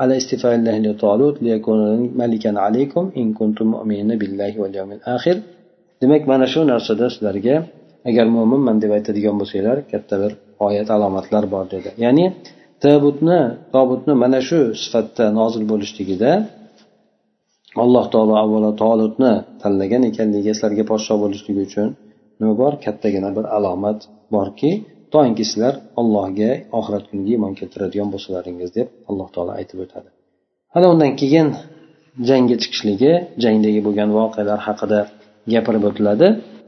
على 0.00 0.16
استفاء 0.16 0.54
الله 0.58 0.78
لطالوت 0.78 1.42
ليكون 1.42 1.80
ملكا 2.20 2.58
عليكم 2.64 3.04
إن 3.20 3.26
كنتم 3.40 3.66
مؤمنين 3.74 4.10
بالله 4.20 4.52
واليوم 4.60 4.90
الآخر 4.92 5.36
demak 6.02 6.26
mana 6.26 6.46
shu 6.52 6.60
narsada 6.72 7.06
sizlarga 7.14 7.56
agar 8.09 8.25
mo'minman 8.35 8.77
deb 8.83 8.91
aytadigan 8.97 9.35
bo'lsanglar 9.41 9.77
katta 9.91 10.15
bir 10.23 10.31
oyat 10.67 10.89
alomatlar 10.95 11.43
bor 11.53 11.65
dedi. 11.73 11.89
Ya'ni 12.05 12.25
tabutni 12.83 13.39
tobutni 13.75 14.13
mana 14.23 14.39
shu 14.49 14.59
sifatda 14.83 15.25
nozil 15.39 15.63
bo'lishligida 15.71 16.31
alloh 17.83 18.05
taolo 18.13 18.35
avvalo 18.43 18.71
tolutni 18.83 19.33
tanlagan 19.61 20.03
ekanligi 20.09 20.51
sizlarga 20.55 20.83
podsho 20.91 21.15
bo'lishligi 21.23 21.61
uchun 21.67 21.87
nima 22.39 22.53
bor? 22.61 22.73
Kattagina 22.85 23.29
bir 23.37 23.45
alomat 23.57 23.99
borki 24.35 24.71
toinki 25.13 25.43
sizlar 25.49 25.73
allohga 26.01 26.51
oxirat 26.79 27.03
kuniga 27.09 27.31
iymon 27.35 27.53
keltiradigan 27.59 28.09
bo'lsalaringiz 28.13 28.69
deb 28.77 28.87
alloh 29.09 29.27
taolo 29.35 29.51
aytib 29.59 29.77
o'tadi. 29.85 30.09
Ana 30.77 30.87
undan 30.93 31.11
keyin 31.21 31.47
jangga 32.29 32.55
chiqishligi 32.61 33.11
jangdagi 33.43 33.79
bo'lgan 33.87 34.09
voqealar 34.19 34.59
haqida 34.67 34.99
gapirib 35.53 35.83
o'tiladi. 35.89 36.27